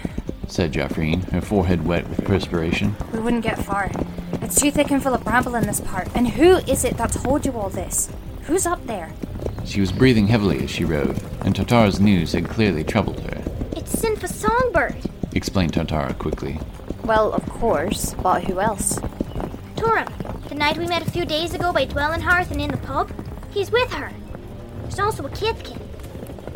said 0.48 0.72
Jaffreen, 0.72 1.30
her 1.32 1.42
forehead 1.42 1.86
wet 1.86 2.08
with 2.08 2.24
perspiration. 2.24 2.96
We 3.12 3.18
wouldn't 3.18 3.42
get 3.42 3.62
far. 3.62 3.90
It's 4.40 4.58
too 4.58 4.70
thick 4.70 4.90
and 4.90 5.02
full 5.02 5.12
of 5.12 5.22
bramble 5.22 5.54
in 5.54 5.66
this 5.66 5.82
part. 5.82 6.08
And 6.14 6.26
who 6.26 6.56
is 6.56 6.86
it 6.86 6.96
that 6.96 7.12
told 7.12 7.44
you 7.44 7.52
all 7.52 7.68
this? 7.68 8.08
Who's 8.44 8.64
up 8.64 8.86
there? 8.86 9.12
She 9.66 9.82
was 9.82 9.92
breathing 9.92 10.28
heavily 10.28 10.64
as 10.64 10.70
she 10.70 10.86
rode, 10.86 11.20
and 11.42 11.54
Tartara's 11.54 12.00
news 12.00 12.32
had 12.32 12.48
clearly 12.48 12.82
troubled 12.82 13.20
her. 13.20 13.42
It's 13.76 13.94
Sinfa 13.94 14.28
Songbird, 14.28 14.96
explained 15.34 15.74
Tartara 15.74 16.18
quickly. 16.18 16.58
Well, 17.04 17.34
of 17.34 17.46
course, 17.50 18.14
but 18.14 18.44
who 18.44 18.60
else? 18.60 18.98
Turum, 19.76 20.48
the 20.48 20.54
knight 20.54 20.78
we 20.78 20.86
met 20.86 21.06
a 21.06 21.10
few 21.10 21.26
days 21.26 21.52
ago 21.52 21.70
by 21.70 21.84
Dwelling 21.84 22.22
Hearth 22.22 22.50
and 22.50 22.62
in 22.62 22.70
the 22.70 22.78
pub, 22.78 23.12
he's 23.50 23.70
with 23.70 23.92
her. 23.92 24.10
There's 24.84 24.98
also 24.98 25.26
a 25.26 25.28
Kithkin. 25.28 25.78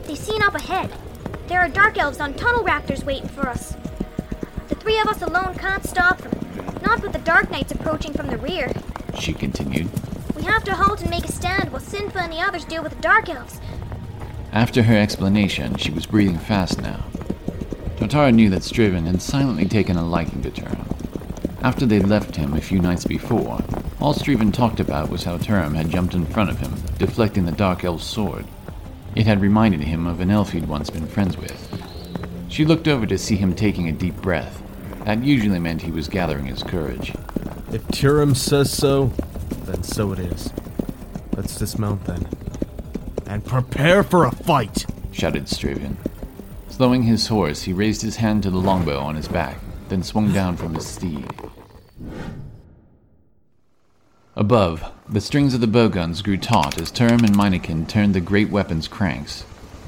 They've 0.06 0.16
seen 0.16 0.40
up 0.40 0.54
ahead. 0.54 0.90
There 1.46 1.60
are 1.60 1.68
dark 1.68 1.98
elves 1.98 2.20
on 2.20 2.34
tunnel 2.34 2.64
raptors 2.64 3.04
waiting 3.04 3.28
for 3.28 3.48
us. 3.48 3.76
The 4.68 4.74
three 4.76 4.98
of 4.98 5.08
us 5.08 5.20
alone 5.20 5.54
can't 5.56 5.84
stop 5.84 6.18
them. 6.18 6.32
Not 6.82 7.02
with 7.02 7.12
the 7.12 7.18
dark 7.18 7.50
knights 7.50 7.72
approaching 7.72 8.14
from 8.14 8.28
the 8.28 8.38
rear. 8.38 8.72
She 9.18 9.34
continued. 9.34 9.90
We 10.34 10.42
have 10.44 10.64
to 10.64 10.74
halt 10.74 11.02
and 11.02 11.10
make 11.10 11.24
a 11.24 11.32
stand 11.32 11.70
while 11.70 11.82
Sinfa 11.82 12.16
and 12.16 12.32
the 12.32 12.40
others 12.40 12.64
deal 12.64 12.82
with 12.82 12.94
the 12.96 13.02
dark 13.02 13.28
elves. 13.28 13.60
After 14.52 14.84
her 14.84 14.96
explanation, 14.96 15.76
she 15.76 15.90
was 15.90 16.06
breathing 16.06 16.38
fast 16.38 16.80
now. 16.80 17.04
Totara 17.96 18.34
knew 18.34 18.48
that 18.50 18.62
Striven 18.62 19.06
had 19.06 19.20
silently 19.20 19.66
taken 19.66 19.96
a 19.96 20.06
liking 20.06 20.42
to 20.42 20.50
Turum. 20.50 20.86
After 21.62 21.84
they'd 21.86 22.06
left 22.06 22.36
him 22.36 22.54
a 22.54 22.60
few 22.60 22.78
nights 22.80 23.04
before, 23.04 23.62
all 24.00 24.14
Striven 24.14 24.52
talked 24.52 24.80
about 24.80 25.10
was 25.10 25.24
how 25.24 25.38
Turum 25.38 25.74
had 25.74 25.90
jumped 25.90 26.14
in 26.14 26.26
front 26.26 26.50
of 26.50 26.60
him, 26.60 26.74
deflecting 26.98 27.44
the 27.44 27.52
Dark 27.52 27.84
Elf's 27.84 28.04
sword. 28.04 28.46
It 29.14 29.26
had 29.26 29.40
reminded 29.40 29.80
him 29.80 30.06
of 30.06 30.20
an 30.20 30.30
elf 30.30 30.50
he'd 30.50 30.66
once 30.66 30.90
been 30.90 31.06
friends 31.06 31.36
with. 31.36 31.82
She 32.48 32.64
looked 32.64 32.88
over 32.88 33.06
to 33.06 33.18
see 33.18 33.36
him 33.36 33.54
taking 33.54 33.88
a 33.88 33.92
deep 33.92 34.16
breath. 34.16 34.60
That 35.04 35.22
usually 35.22 35.58
meant 35.58 35.82
he 35.82 35.90
was 35.90 36.08
gathering 36.08 36.46
his 36.46 36.62
courage. 36.62 37.10
If 37.72 37.86
Turum 37.88 38.34
says 38.34 38.72
so, 38.72 39.12
then 39.64 39.82
so 39.82 40.12
it 40.12 40.18
is. 40.18 40.52
Let's 41.36 41.56
dismount 41.56 42.04
then. 42.04 42.26
And 43.26 43.44
prepare 43.44 44.02
for 44.02 44.24
a 44.24 44.32
fight! 44.32 44.86
shouted 45.12 45.44
Straven. 45.44 45.96
Slowing 46.68 47.04
his 47.04 47.28
horse, 47.28 47.62
he 47.62 47.72
raised 47.72 48.02
his 48.02 48.16
hand 48.16 48.42
to 48.42 48.50
the 48.50 48.58
longbow 48.58 48.98
on 48.98 49.14
his 49.14 49.28
back, 49.28 49.58
then 49.88 50.02
swung 50.02 50.32
down 50.32 50.56
from 50.56 50.74
his 50.74 50.86
steed. 50.86 51.28
Above, 54.34 54.90
the 55.08 55.20
strings 55.20 55.52
of 55.52 55.60
the 55.60 55.66
bowguns 55.66 56.22
grew 56.22 56.38
taut 56.38 56.80
as 56.80 56.90
Turum 56.90 57.24
and 57.24 57.36
Meineken 57.36 57.86
turned 57.86 58.14
the 58.14 58.22
great 58.22 58.48
weapons 58.48 58.88
cranks. 58.88 59.44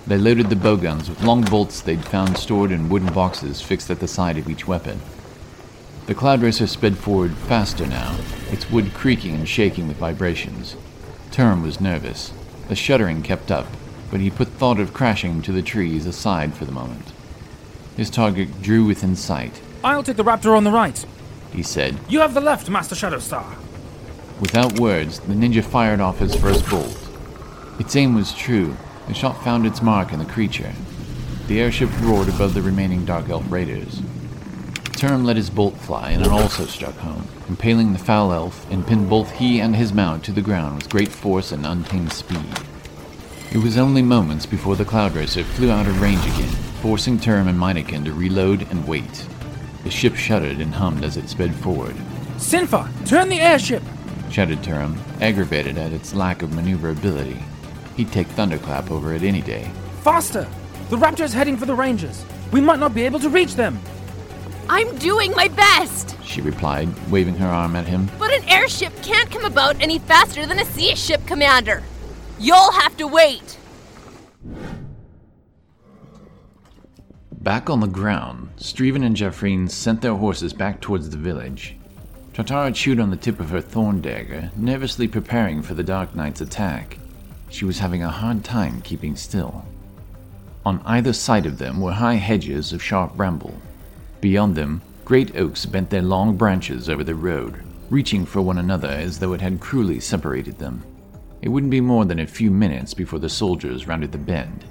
They 0.07 0.19
loaded 0.19 0.51
the 0.51 0.57
bowguns 0.57 1.09
with 1.09 1.23
long 1.23 1.43
bolts 1.43 1.81
they'd 1.81 2.05
found 2.05 2.37
stored 2.37 2.71
in 2.71 2.91
wooden 2.91 3.13
boxes 3.15 3.63
fixed 3.63 3.91
at 3.91 4.01
the 4.01 4.09
side 4.09 4.37
of 4.37 4.49
each 4.49 4.69
weapon. 4.69 5.01
The 6.07 6.15
Cloud 6.15 6.43
Racer 6.43 6.67
sped 6.67 6.99
forward 6.99 7.35
faster 7.35 7.87
now, 7.87 8.17
its 8.51 8.71
wood 8.71 8.93
creaking 8.93 9.35
and 9.35 9.49
shaking 9.49 9.89
with 9.89 9.97
vibrations. 9.97 10.77
Turum 11.31 11.63
was 11.63 11.81
nervous. 11.81 12.33
The 12.69 12.77
shuddering 12.77 13.23
kept 13.23 13.51
up, 13.51 13.67
but 14.11 14.21
he 14.21 14.31
put 14.31 14.49
thought 14.49 14.79
of 14.79 14.93
crashing 14.93 15.41
to 15.43 15.53
the 15.53 15.63
trees 15.63 16.05
aside 16.05 16.55
for 16.55 16.67
the 16.67 16.73
moment. 16.73 17.13
His 17.97 18.11
target 18.11 18.61
drew 18.61 18.85
within 18.85 19.17
sight. 19.17 19.63
I'll 19.83 20.03
take 20.03 20.17
the 20.17 20.25
raptor 20.25 20.55
on 20.55 20.65
the 20.65 20.71
right, 20.71 21.05
he 21.53 21.63
said. 21.63 21.99
You 22.07 22.21
have 22.21 22.35
the 22.35 22.41
left, 22.43 22.69
Master 22.69 22.95
Shadowstar. 22.95 23.57
Without 24.41 24.79
words, 24.79 25.21
the 25.21 25.35
ninja 25.35 25.65
fired 25.65 26.01
off 26.01 26.19
his 26.19 26.35
first 26.35 26.69
bolt. 26.69 27.09
Its 27.79 27.97
aim 27.97 28.15
was 28.15 28.35
true. 28.35 28.77
The 29.09 29.15
shot 29.15 29.43
found 29.43 29.67
its 29.67 29.81
mark 29.81 30.13
in 30.13 30.19
the 30.19 30.27
creature. 30.27 30.73
The 31.47 31.61
airship 31.61 31.89
roared 32.03 32.29
above 32.29 32.53
the 32.53 32.61
remaining 32.61 33.05
Dark 33.07 33.31
Elf 33.31 33.51
raiders. 33.51 34.03
Turum 34.93 35.25
let 35.25 35.37
his 35.37 35.49
bolt 35.49 35.77
fly, 35.79 36.11
and 36.11 36.25
it 36.25 36.33
also 36.33 36.67
struck 36.67 36.97
home, 36.97 37.29
impaling 37.49 37.93
the 37.93 37.99
foul 37.99 38.33
elf 38.33 38.71
and 38.71 38.87
pinned 38.87 39.09
both 39.09 39.31
he 39.31 39.61
and 39.61 39.77
his 39.77 39.93
mount 39.93 40.25
to 40.25 40.33
the 40.33 40.43
ground 40.43 40.77
with 40.77 40.91
great 40.91 41.09
force 41.09 41.53
and 41.53 41.65
untamed 41.65 42.13
speed. 42.13 42.47
It 43.53 43.59
was 43.59 43.79
only 43.79 44.03
moments 44.03 44.45
before 44.45 44.77
the 44.77 44.85
Cloud 44.85 45.15
Racer 45.15 45.45
flew 45.45 45.71
out 45.71 45.87
of 45.87 46.03
range 46.03 46.25
again, 46.25 46.49
forcing 46.83 47.19
Turum 47.19 47.49
and 47.49 47.59
Meineken 47.59 48.05
to 48.05 48.13
reload 48.13 48.63
and 48.71 48.87
wait. 48.87 49.27
The 49.85 49.91
ship 49.91 50.15
shuddered 50.15 50.59
and 50.59 50.75
hummed 50.75 51.05
as 51.05 51.17
it 51.17 51.29
sped 51.29 51.55
forward. 51.55 51.97
Sinfa, 52.37 52.91
turn 53.07 53.29
the 53.29 53.41
airship! 53.41 53.83
Shouted 54.31 54.59
Turum, 54.61 54.97
aggravated 55.21 55.79
at 55.79 55.93
its 55.93 56.15
lack 56.15 56.43
of 56.43 56.53
maneuverability. 56.53 57.39
He'd 57.97 58.13
take 58.13 58.27
Thunderclap 58.29 58.91
over 58.91 59.15
it 59.15 59.23
any 59.23 59.41
day. 59.41 59.71
Faster! 60.03 60.47
The 60.91 60.97
Raptor's 60.97 61.33
heading 61.33 61.57
for 61.57 61.67
the 61.67 61.75
Rangers. 61.75 62.25
We 62.53 62.61
might 62.61 62.79
not 62.79 62.95
be 62.95 63.03
able 63.03 63.19
to 63.21 63.29
reach 63.29 63.55
them. 63.55 63.79
I'm 64.69 64.97
doing 64.99 65.33
my 65.33 65.49
best, 65.49 66.17
she 66.25 66.41
replied, 66.41 66.89
waving 67.11 67.37
her 67.37 67.47
arm 67.47 67.77
at 67.77 67.87
him. 67.87 68.09
But 68.19 68.33
an 68.33 68.49
airship 68.49 68.93
can't 69.03 69.31
come 69.31 69.45
about 69.45 69.81
any 69.81 69.99
faster 69.99 70.45
than 70.47 70.59
a 70.59 70.65
sea 70.65 70.95
ship, 70.95 71.25
Commander. 71.27 71.83
You'll 72.39 72.73
have 72.73 72.97
to 72.97 73.07
wait. 73.07 73.59
Back 77.33 77.71
on 77.71 77.79
the 77.79 77.87
ground, 77.87 78.51
Straven 78.57 79.07
and 79.07 79.17
Jeffreen 79.17 79.71
sent 79.71 80.03
their 80.03 80.15
horses 80.15 80.53
back 80.53 80.81
towards 80.81 81.11
the 81.11 81.17
village. 81.17 81.77
Tartara 82.37 82.71
chewed 82.75 83.01
on 83.01 83.09
the 83.09 83.17
tip 83.17 83.41
of 83.41 83.49
her 83.49 83.63
thorn 83.63 84.03
dagger, 84.03 84.51
nervously 84.57 85.09
preparing 85.09 85.63
for 85.63 85.73
the 85.73 85.83
Dark 85.83 86.15
Knight's 86.15 86.43
attack. 86.43 86.99
She 87.49 87.65
was 87.65 87.79
having 87.79 88.03
a 88.03 88.11
hard 88.11 88.45
time 88.45 88.83
keeping 88.83 89.17
still. 89.17 89.65
On 90.63 90.83
either 90.85 91.15
side 91.15 91.47
of 91.47 91.57
them 91.57 91.81
were 91.81 91.93
high 91.93 92.17
hedges 92.17 92.75
of 92.75 92.83
sharp 92.83 93.17
bramble. 93.17 93.55
Beyond 94.21 94.55
them, 94.55 94.83
great 95.07 95.35
oaks 95.35 95.65
bent 95.65 95.89
their 95.89 96.03
long 96.03 96.37
branches 96.37 96.91
over 96.91 97.03
the 97.03 97.15
road, 97.15 97.65
reaching 97.89 98.27
for 98.27 98.43
one 98.43 98.59
another 98.59 98.91
as 98.91 99.19
though 99.19 99.33
it 99.33 99.41
had 99.41 99.59
cruelly 99.59 99.99
separated 99.99 100.59
them. 100.59 100.85
It 101.41 101.49
wouldn't 101.49 101.71
be 101.71 101.81
more 101.81 102.05
than 102.05 102.19
a 102.19 102.27
few 102.27 102.51
minutes 102.51 102.93
before 102.93 103.19
the 103.19 103.31
soldiers 103.31 103.89
rounded 103.89 104.13
the 104.13 104.19
bend. 104.19 104.67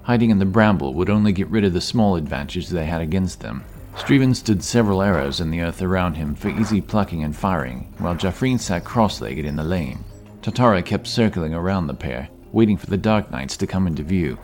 Hiding 0.00 0.30
in 0.30 0.38
the 0.38 0.46
bramble 0.46 0.94
would 0.94 1.10
only 1.10 1.32
get 1.32 1.48
rid 1.48 1.64
of 1.64 1.74
the 1.74 1.82
small 1.82 2.16
advantage 2.16 2.68
they 2.68 2.86
had 2.86 3.02
against 3.02 3.40
them. 3.40 3.64
Streven 3.98 4.34
stood 4.34 4.62
several 4.62 5.02
arrows 5.02 5.40
in 5.40 5.50
the 5.50 5.60
earth 5.60 5.82
around 5.82 6.14
him 6.14 6.34
for 6.34 6.48
easy 6.48 6.80
plucking 6.80 7.24
and 7.24 7.36
firing, 7.36 7.92
while 7.98 8.14
Jaffreen 8.14 8.58
sat 8.58 8.84
cross 8.84 9.20
legged 9.20 9.44
in 9.44 9.56
the 9.56 9.64
lane. 9.64 10.02
Tatara 10.40 10.82
kept 10.82 11.06
circling 11.06 11.52
around 11.52 11.88
the 11.88 11.94
pair, 11.94 12.28
waiting 12.52 12.76
for 12.76 12.86
the 12.86 12.96
Dark 12.96 13.30
Knights 13.30 13.56
to 13.58 13.66
come 13.66 13.86
into 13.86 14.02
view. 14.02 14.38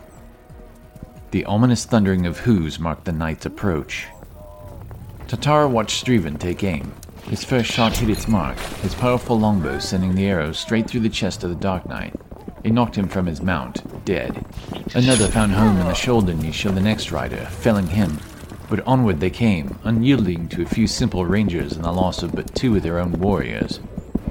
The 1.31 1.45
ominous 1.45 1.85
thundering 1.85 2.27
of 2.27 2.39
hooves 2.39 2.79
marked 2.79 3.05
the 3.05 3.11
knight's 3.11 3.45
approach. 3.45 4.07
Tatara 5.27 5.67
watched 5.67 6.05
Streven 6.05 6.37
take 6.37 6.63
aim. 6.63 6.93
His 7.23 7.43
first 7.43 7.71
shot 7.71 7.97
hit 7.97 8.09
its 8.09 8.27
mark, 8.27 8.59
his 8.83 8.93
powerful 8.93 9.39
longbow 9.39 9.79
sending 9.79 10.13
the 10.13 10.27
arrow 10.27 10.51
straight 10.51 10.87
through 10.87 10.99
the 10.99 11.09
chest 11.09 11.43
of 11.43 11.49
the 11.49 11.55
Dark 11.55 11.87
Knight. 11.87 12.13
It 12.63 12.73
knocked 12.73 12.95
him 12.95 13.07
from 13.07 13.25
his 13.25 13.41
mount, 13.41 14.05
dead. 14.05 14.45
Another 14.93 15.27
found 15.27 15.53
home 15.53 15.77
in 15.77 15.87
the 15.87 15.93
shoulder 15.95 16.33
niche 16.33 16.65
of 16.65 16.75
the 16.75 16.81
next 16.81 17.11
rider, 17.11 17.45
felling 17.45 17.87
him. 17.87 18.19
But 18.69 18.85
onward 18.87 19.19
they 19.19 19.29
came, 19.29 19.77
unyielding 19.83 20.49
to 20.49 20.63
a 20.63 20.65
few 20.65 20.87
simple 20.87 21.25
rangers 21.25 21.73
and 21.73 21.85
the 21.85 21.91
loss 21.91 22.23
of 22.23 22.33
but 22.33 22.55
two 22.55 22.75
of 22.75 22.83
their 22.83 22.99
own 22.99 23.13
warriors. 23.13 23.79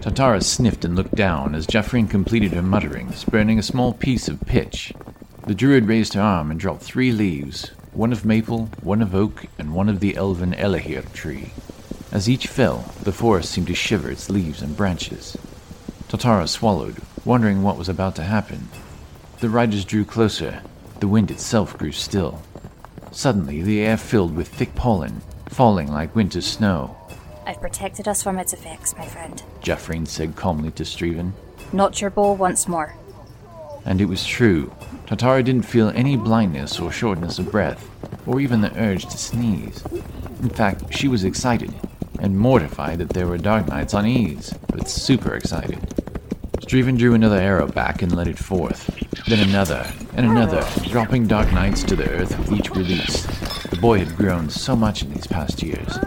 Tatara 0.00 0.42
sniffed 0.42 0.84
and 0.84 0.96
looked 0.96 1.14
down 1.14 1.54
as 1.54 1.66
Jaffreen 1.66 2.10
completed 2.10 2.52
her 2.52 2.62
mutterings, 2.62 3.24
burning 3.24 3.58
a 3.58 3.62
small 3.62 3.94
piece 3.94 4.28
of 4.28 4.40
pitch. 4.40 4.92
The 5.46 5.54
druid 5.54 5.86
raised 5.86 6.14
her 6.14 6.20
arm 6.20 6.50
and 6.50 6.58
dropped 6.58 6.82
three 6.82 7.12
leaves, 7.12 7.70
one 7.92 8.12
of 8.12 8.24
maple, 8.24 8.70
one 8.82 9.00
of 9.00 9.14
oak, 9.14 9.46
and 9.58 9.74
one 9.74 9.88
of 9.88 10.00
the 10.00 10.16
elven 10.16 10.52
elahir 10.54 11.02
tree. 11.12 11.52
As 12.10 12.28
each 12.28 12.46
fell, 12.46 12.92
the 13.02 13.12
forest 13.12 13.50
seemed 13.50 13.68
to 13.68 13.74
shiver 13.74 14.10
its 14.10 14.28
leaves 14.28 14.62
and 14.62 14.76
branches. 14.76 15.36
Tatara 16.08 16.48
swallowed, 16.48 16.96
wondering 17.24 17.62
what 17.62 17.78
was 17.78 17.88
about 17.88 18.14
to 18.16 18.22
happen. 18.22 18.68
The 19.40 19.48
riders 19.48 19.84
drew 19.84 20.04
closer. 20.04 20.62
The 21.00 21.08
wind 21.08 21.30
itself 21.30 21.76
grew 21.78 21.92
still. 21.92 22.42
Suddenly, 23.14 23.62
the 23.62 23.80
air 23.80 23.96
filled 23.96 24.34
with 24.34 24.48
thick 24.48 24.74
pollen, 24.74 25.22
falling 25.48 25.90
like 25.90 26.16
winter 26.16 26.40
snow. 26.40 26.96
I've 27.46 27.60
protected 27.60 28.08
us 28.08 28.24
from 28.24 28.38
its 28.38 28.52
effects, 28.52 28.96
my 28.98 29.06
friend. 29.06 29.40
Jaffreen 29.62 30.06
said 30.08 30.34
calmly 30.34 30.72
to 30.72 30.82
Streven. 30.82 31.32
Not 31.72 32.00
your 32.00 32.10
bow 32.10 32.32
once 32.32 32.66
more. 32.66 32.96
And 33.84 34.00
it 34.00 34.06
was 34.06 34.26
true. 34.26 34.74
Tatara 35.06 35.44
didn't 35.44 35.62
feel 35.62 35.90
any 35.90 36.16
blindness 36.16 36.80
or 36.80 36.90
shortness 36.90 37.38
of 37.38 37.52
breath, 37.52 37.88
or 38.26 38.40
even 38.40 38.60
the 38.60 38.76
urge 38.76 39.04
to 39.06 39.16
sneeze. 39.16 39.84
In 40.42 40.50
fact, 40.50 40.92
she 40.92 41.06
was 41.06 41.22
excited, 41.22 41.72
and 42.18 42.36
mortified 42.36 42.98
that 42.98 43.10
there 43.10 43.28
were 43.28 43.38
Dark 43.38 43.68
Knights 43.68 43.94
on 43.94 44.06
ease, 44.06 44.52
but 44.72 44.88
super 44.88 45.36
excited. 45.36 45.78
Streven 46.62 46.98
drew 46.98 47.14
another 47.14 47.38
arrow 47.38 47.68
back 47.68 48.02
and 48.02 48.16
let 48.16 48.26
it 48.26 48.38
forth, 48.38 48.90
then 49.28 49.48
another, 49.48 49.86
and 50.16 50.26
another, 50.26 50.64
dropping 50.84 51.26
Dark 51.26 51.52
Knights 51.52 51.82
to 51.84 51.96
the 51.96 52.08
earth 52.10 52.38
with 52.38 52.52
each 52.52 52.70
release. 52.70 53.24
The 53.66 53.78
boy 53.80 53.98
had 53.98 54.16
grown 54.16 54.48
so 54.48 54.76
much 54.76 55.02
in 55.02 55.12
these 55.12 55.26
past 55.26 55.62
years. 55.62 55.98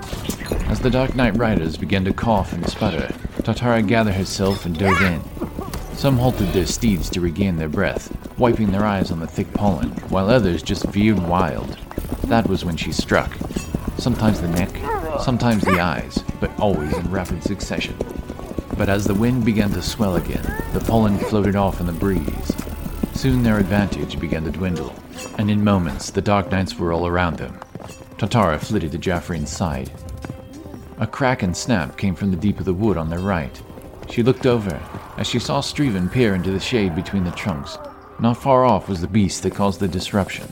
As 0.68 0.80
the 0.80 0.90
Dark 0.90 1.16
Knight 1.16 1.38
riders 1.38 1.78
began 1.78 2.06
to 2.06 2.14
cough 2.14 2.54
and 2.54 2.68
sputter, 2.70 3.08
Tatara 3.44 3.86
gathered 3.86 4.16
herself 4.16 4.66
and 4.66 4.78
dove 4.78 5.02
in. 5.02 5.22
Some 5.96 6.18
halted 6.18 6.54
their 6.54 6.66
steeds 6.66 7.10
to 7.12 7.22
regain 7.22 7.58
their 7.58 7.68
breath, 7.68 8.16
wiping 8.38 8.72
their 8.72 8.86
eyes 8.86 9.12
on 9.12 9.20
the 9.20 9.28
thick 9.28 9.52
pollen, 9.54 9.90
while 10.10 10.30
others 10.30 10.64
just 10.64 10.86
veered 10.86 11.20
wild. 11.28 11.78
That 12.26 12.48
was 12.48 12.64
when 12.64 12.78
she 12.78 12.92
struck. 12.92 13.36
Sometimes 13.98 14.40
the 14.40 14.48
neck, 14.48 14.70
sometimes 15.22 15.64
the 15.64 15.80
eyes, 15.80 16.24
but 16.40 16.58
always 16.60 16.96
in 16.96 17.12
rapid 17.12 17.44
succession. 17.44 17.98
But 18.78 18.90
as 18.90 19.06
the 19.06 19.16
wind 19.16 19.44
began 19.44 19.72
to 19.72 19.82
swell 19.82 20.16
again, 20.16 20.44
the 20.74 20.80
pollen 20.80 21.18
floated 21.18 21.56
off 21.56 21.80
in 21.80 21.88
the 21.88 21.94
breeze. 21.94 22.56
Soon 23.18 23.42
their 23.42 23.58
advantage 23.58 24.20
began 24.20 24.44
to 24.44 24.52
dwindle, 24.52 24.94
and 25.40 25.50
in 25.50 25.64
moments 25.64 26.12
the 26.12 26.22
Dark 26.22 26.52
Knights 26.52 26.78
were 26.78 26.94
all 26.94 27.08
around 27.08 27.38
them. 27.38 27.60
Tatara 28.20 28.60
flitted 28.60 28.92
to 28.92 29.00
Jaffreen's 29.00 29.50
side. 29.50 29.92
A 31.00 31.08
crack 31.08 31.42
and 31.42 31.58
snap 31.58 31.98
came 31.98 32.14
from 32.14 32.30
the 32.30 32.38
deep 32.38 32.60
of 32.60 32.66
the 32.66 32.76
wood 32.76 32.96
on 32.96 33.10
their 33.10 33.18
right. 33.18 33.60
She 34.12 34.22
looked 34.22 34.46
over 34.46 34.80
as 35.18 35.26
she 35.26 35.40
saw 35.40 35.62
Streven 35.62 36.12
peer 36.12 36.36
into 36.36 36.52
the 36.52 36.60
shade 36.60 36.96
between 36.96 37.24
the 37.24 37.32
trunks. 37.32 37.80
Not 38.20 38.38
far 38.38 38.66
off 38.66 38.88
was 38.88 39.02
the 39.02 39.08
beast 39.08 39.42
that 39.44 39.56
caused 39.56 39.80
the 39.80 39.88
disruption. 39.88 40.48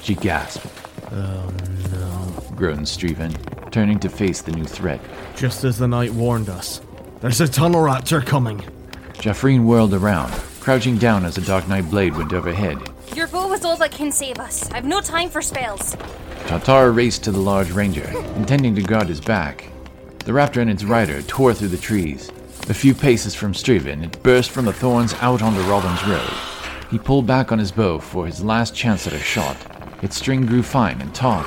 She 0.00 0.14
gasped. 0.14 0.68
Oh 1.10 1.52
no, 1.90 2.32
groaned 2.54 2.86
Streven, 2.86 3.32
turning 3.72 3.98
to 3.98 4.08
face 4.08 4.40
the 4.40 4.52
new 4.52 4.64
threat. 4.64 5.00
Just 5.34 5.64
as 5.64 5.78
the 5.78 5.88
knight 5.88 6.14
warned 6.14 6.48
us. 6.48 6.80
There's 7.20 7.40
a 7.40 7.48
tunnel 7.48 7.82
raptor 7.82 8.24
coming. 8.24 8.58
Jaffreen 9.14 9.64
whirled 9.64 9.94
around, 9.94 10.32
crouching 10.64 10.96
down 10.96 11.26
as 11.26 11.36
a 11.36 11.42
Dark 11.42 11.68
Knight 11.68 11.90
blade 11.90 12.16
went 12.16 12.32
overhead. 12.32 12.78
Your 13.14 13.28
bow 13.28 13.52
is 13.52 13.66
all 13.66 13.76
that 13.76 13.90
can 13.90 14.10
save 14.10 14.38
us. 14.38 14.70
I've 14.70 14.86
no 14.86 15.02
time 15.02 15.28
for 15.28 15.42
spells. 15.42 15.94
Tatar 16.46 16.90
raced 16.90 17.22
to 17.24 17.32
the 17.32 17.38
large 17.38 17.70
ranger, 17.70 18.08
intending 18.36 18.74
to 18.76 18.82
guard 18.82 19.08
his 19.08 19.20
back. 19.20 19.68
The 20.24 20.32
raptor 20.32 20.62
and 20.62 20.70
its 20.70 20.82
rider 20.82 21.20
tore 21.20 21.52
through 21.52 21.68
the 21.68 21.76
trees. 21.76 22.30
A 22.70 22.72
few 22.72 22.94
paces 22.94 23.34
from 23.34 23.52
Streven, 23.52 24.04
it 24.04 24.22
burst 24.22 24.52
from 24.52 24.64
the 24.64 24.72
thorns 24.72 25.12
out 25.20 25.42
onto 25.42 25.60
Robin's 25.68 26.02
road. 26.06 26.32
He 26.90 26.98
pulled 26.98 27.26
back 27.26 27.52
on 27.52 27.58
his 27.58 27.70
bow 27.70 27.98
for 27.98 28.24
his 28.24 28.42
last 28.42 28.74
chance 28.74 29.06
at 29.06 29.12
a 29.12 29.18
shot. 29.18 29.58
Its 30.02 30.16
string 30.16 30.46
grew 30.46 30.62
fine 30.62 30.98
and 31.02 31.14
taut. 31.14 31.46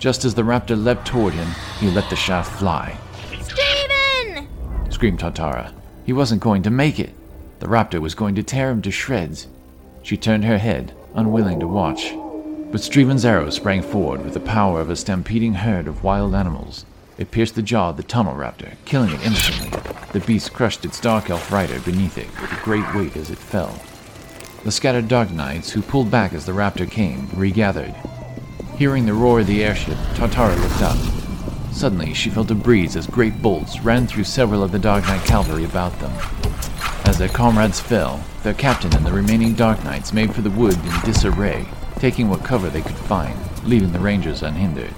Just 0.00 0.24
as 0.24 0.34
the 0.34 0.42
raptor 0.42 0.76
leapt 0.76 1.06
toward 1.06 1.32
him, 1.32 1.48
he 1.78 1.88
let 1.92 2.10
the 2.10 2.16
shaft 2.16 2.58
fly. 2.58 2.98
Streven! 3.34 4.48
screamed 4.92 5.20
Tatara. 5.20 5.72
He 6.04 6.12
wasn't 6.12 6.42
going 6.42 6.64
to 6.64 6.70
make 6.70 6.98
it. 6.98 7.14
The 7.60 7.66
raptor 7.66 8.00
was 8.00 8.14
going 8.14 8.34
to 8.36 8.42
tear 8.42 8.70
him 8.70 8.82
to 8.82 8.90
shreds. 8.90 9.48
She 10.02 10.16
turned 10.16 10.44
her 10.44 10.58
head, 10.58 10.92
unwilling 11.14 11.60
to 11.60 11.66
watch. 11.66 12.14
But 12.70 12.80
Streven's 12.80 13.24
arrow 13.24 13.50
sprang 13.50 13.82
forward 13.82 14.24
with 14.24 14.34
the 14.34 14.40
power 14.40 14.80
of 14.80 14.90
a 14.90 14.96
stampeding 14.96 15.54
herd 15.54 15.88
of 15.88 16.04
wild 16.04 16.34
animals. 16.34 16.84
It 17.16 17.30
pierced 17.30 17.56
the 17.56 17.62
jaw 17.62 17.90
of 17.90 17.96
the 17.96 18.02
tunnel 18.02 18.34
raptor, 18.34 18.76
killing 18.84 19.12
it 19.12 19.24
instantly. 19.24 19.70
The 20.12 20.20
beast 20.20 20.52
crushed 20.52 20.84
its 20.84 21.00
dark 21.00 21.30
elf 21.30 21.50
rider 21.50 21.80
beneath 21.80 22.16
it 22.16 22.28
with 22.40 22.52
a 22.52 22.64
great 22.64 22.94
weight 22.94 23.16
as 23.16 23.30
it 23.30 23.38
fell. 23.38 23.80
The 24.64 24.70
scattered 24.70 25.08
Dark 25.08 25.30
Knights, 25.30 25.70
who 25.70 25.82
pulled 25.82 26.10
back 26.10 26.32
as 26.32 26.46
the 26.46 26.52
raptor 26.52 26.88
came, 26.88 27.28
regathered. 27.34 27.94
Hearing 28.76 29.06
the 29.06 29.14
roar 29.14 29.40
of 29.40 29.46
the 29.46 29.64
airship, 29.64 29.96
Tartara 30.14 30.56
looked 30.60 30.82
up. 30.82 31.72
Suddenly, 31.72 32.14
she 32.14 32.30
felt 32.30 32.50
a 32.50 32.54
breeze 32.54 32.96
as 32.96 33.06
great 33.06 33.42
bolts 33.42 33.80
ran 33.80 34.06
through 34.06 34.24
several 34.24 34.62
of 34.62 34.72
the 34.72 34.78
Dark 34.78 35.04
Knight 35.04 35.24
cavalry 35.24 35.64
about 35.64 35.98
them. 36.00 36.37
As 37.08 37.16
their 37.16 37.28
comrades 37.28 37.80
fell, 37.80 38.22
their 38.42 38.52
captain 38.52 38.94
and 38.94 39.06
the 39.06 39.14
remaining 39.14 39.54
Dark 39.54 39.82
Knights 39.82 40.12
made 40.12 40.34
for 40.34 40.42
the 40.42 40.50
wood 40.50 40.74
in 40.74 41.00
disarray, 41.06 41.66
taking 41.96 42.28
what 42.28 42.44
cover 42.44 42.68
they 42.68 42.82
could 42.82 42.98
find, 42.98 43.34
leaving 43.64 43.92
the 43.92 43.98
Rangers 43.98 44.42
unhindered. 44.42 44.92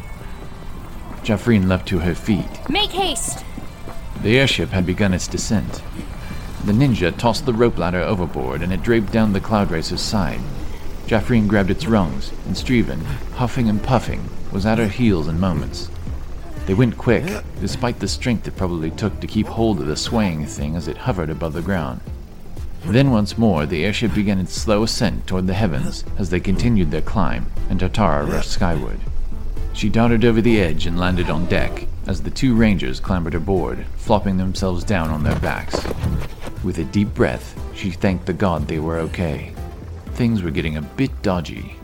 Jaffreen 1.23 1.69
leapt 1.69 1.87
to 1.87 2.01
her 2.01 2.17
feet. 2.17 2.69
Make 2.69 2.91
haste! 2.91 3.45
The 4.23 4.41
airship 4.41 4.71
had 4.71 4.85
begun 4.85 5.15
its 5.15 5.29
descent. 5.29 5.83
The 6.65 6.73
ninja 6.73 7.17
tossed 7.17 7.47
the 7.47 7.55
rope 7.55 7.79
ladder 7.79 8.01
overboard 8.01 8.61
and 8.63 8.73
it 8.73 8.83
draped 8.83 9.13
down 9.13 9.33
the 9.33 9.41
Cloud 9.41 9.71
Racer's 9.71 10.01
side. 10.01 10.41
Jaffreen 11.07 11.47
grabbed 11.47 11.71
its 11.71 11.87
rungs, 11.87 12.33
and 12.45 12.57
Streven, 12.57 13.05
huffing 13.37 13.69
and 13.69 13.81
puffing, 13.81 14.29
was 14.51 14.67
at 14.67 14.79
her 14.79 14.89
heels 14.89 15.29
in 15.29 15.39
moments. 15.39 15.89
They 16.71 16.75
went 16.75 16.97
quick, 16.97 17.25
despite 17.61 17.99
the 17.99 18.07
strength 18.07 18.47
it 18.47 18.57
probably 18.57 18.93
took 18.93 19.19
to 19.19 19.27
keep 19.27 19.49
hold 19.49 19.81
of 19.81 19.89
the 19.89 19.97
swaying 19.97 20.47
thing 20.47 20.77
as 20.77 20.87
it 20.87 20.99
hovered 20.99 21.29
above 21.29 21.53
the 21.53 21.63
ground. 21.63 22.01
Then 22.85 23.11
once 23.11 23.37
more, 23.37 23.67
the 23.67 23.85
airship 23.85 24.15
began 24.15 24.39
its 24.39 24.55
slow 24.55 24.85
ascent 24.85 25.27
toward 25.27 25.49
the 25.49 25.55
heavens 25.55 26.05
as 26.17 26.31
they 26.31 26.39
continued 26.39 26.93
their 26.93 27.03
climb, 27.03 27.51
and 27.69 27.81
Tartara 27.81 28.25
rushed 28.25 28.53
skyward. 28.53 29.01
She 29.73 29.89
darted 29.89 30.25
over 30.25 30.41
the 30.41 30.61
edge 30.61 30.87
and 30.87 30.97
landed 30.97 31.29
on 31.29 31.47
deck 31.47 31.89
as 32.07 32.23
the 32.23 32.31
two 32.31 32.55
rangers 32.55 33.01
clambered 33.01 33.35
aboard, 33.35 33.85
flopping 33.97 34.37
themselves 34.37 34.85
down 34.85 35.11
on 35.11 35.25
their 35.25 35.41
backs. 35.41 35.85
With 36.63 36.79
a 36.79 36.85
deep 36.85 37.13
breath, 37.15 37.61
she 37.75 37.91
thanked 37.91 38.27
the 38.27 38.33
god 38.33 38.69
they 38.69 38.79
were 38.79 38.99
okay. 38.99 39.53
Things 40.15 40.41
were 40.41 40.53
getting 40.53 40.77
a 40.77 40.83
bit 40.83 41.21
dodgy. 41.21 41.80